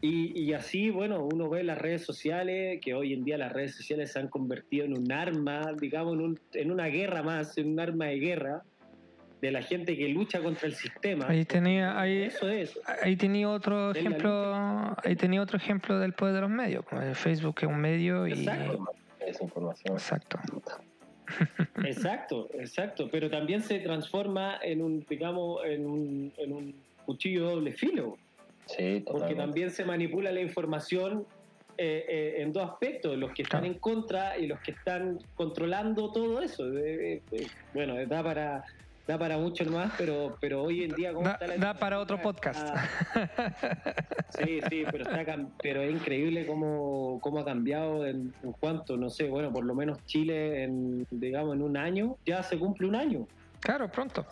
[0.00, 3.74] Y, y así, bueno, uno ve las redes sociales, que hoy en día las redes
[3.76, 7.72] sociales se han convertido en un arma, digamos, en, un- en una guerra más, en
[7.72, 8.62] un arma de guerra
[9.40, 11.26] de la gente que lucha contra el sistema.
[11.28, 12.78] Ahí tenía, ahí, Eso es.
[13.02, 16.84] ahí tenía otro ejemplo, ahí tenía otro ejemplo del poder de los medios.
[16.84, 18.84] como el Facebook es un medio y Exacto.
[19.20, 19.94] Esa información.
[19.94, 20.38] exacto.
[21.84, 23.08] Exacto, exacto.
[23.10, 26.74] Pero también se transforma en un, digamos, en un, en un
[27.06, 28.16] cuchillo doble filo.
[28.66, 29.34] Sí, Porque totalmente.
[29.36, 31.24] también se manipula la información
[31.78, 36.12] eh, eh, en dos aspectos, los que están en contra y los que están controlando
[36.12, 36.66] todo eso.
[36.76, 38.64] Eh, eh, eh, bueno, da para
[39.08, 41.98] da para mucho más, pero pero hoy en día ¿cómo Da, está la da para
[41.98, 42.52] otro Latinoamérica?
[42.52, 42.76] podcast.
[43.16, 48.98] Está- sí, sí, pero está pero es increíble cómo, cómo ha cambiado en, en cuanto,
[48.98, 52.86] no sé, bueno, por lo menos Chile en digamos en un año ya se cumple
[52.86, 53.26] un año
[53.60, 54.24] Claro, pronto.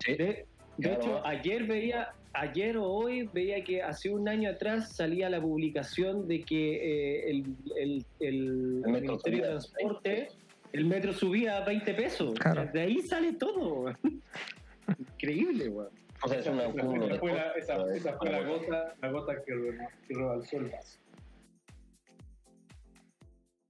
[0.00, 0.12] Sí.
[0.16, 0.46] de, De
[0.88, 0.96] Claro.
[1.00, 6.26] hecho, ayer veía, ayer o hoy veía que hace un año atrás salía la publicación
[6.26, 7.44] de que eh, el,
[7.76, 10.28] el- el Ministerio de Transporte,
[10.74, 12.34] el metro subía a 20 pesos.
[12.38, 12.66] Claro.
[12.72, 13.94] De ahí sale todo.
[14.98, 15.88] Increíble, weón.
[16.22, 19.08] O sea, es un Esa- fue la- esa- esa es fue la una- gota, la
[19.10, 20.98] gota que, que rebalsó el vaso.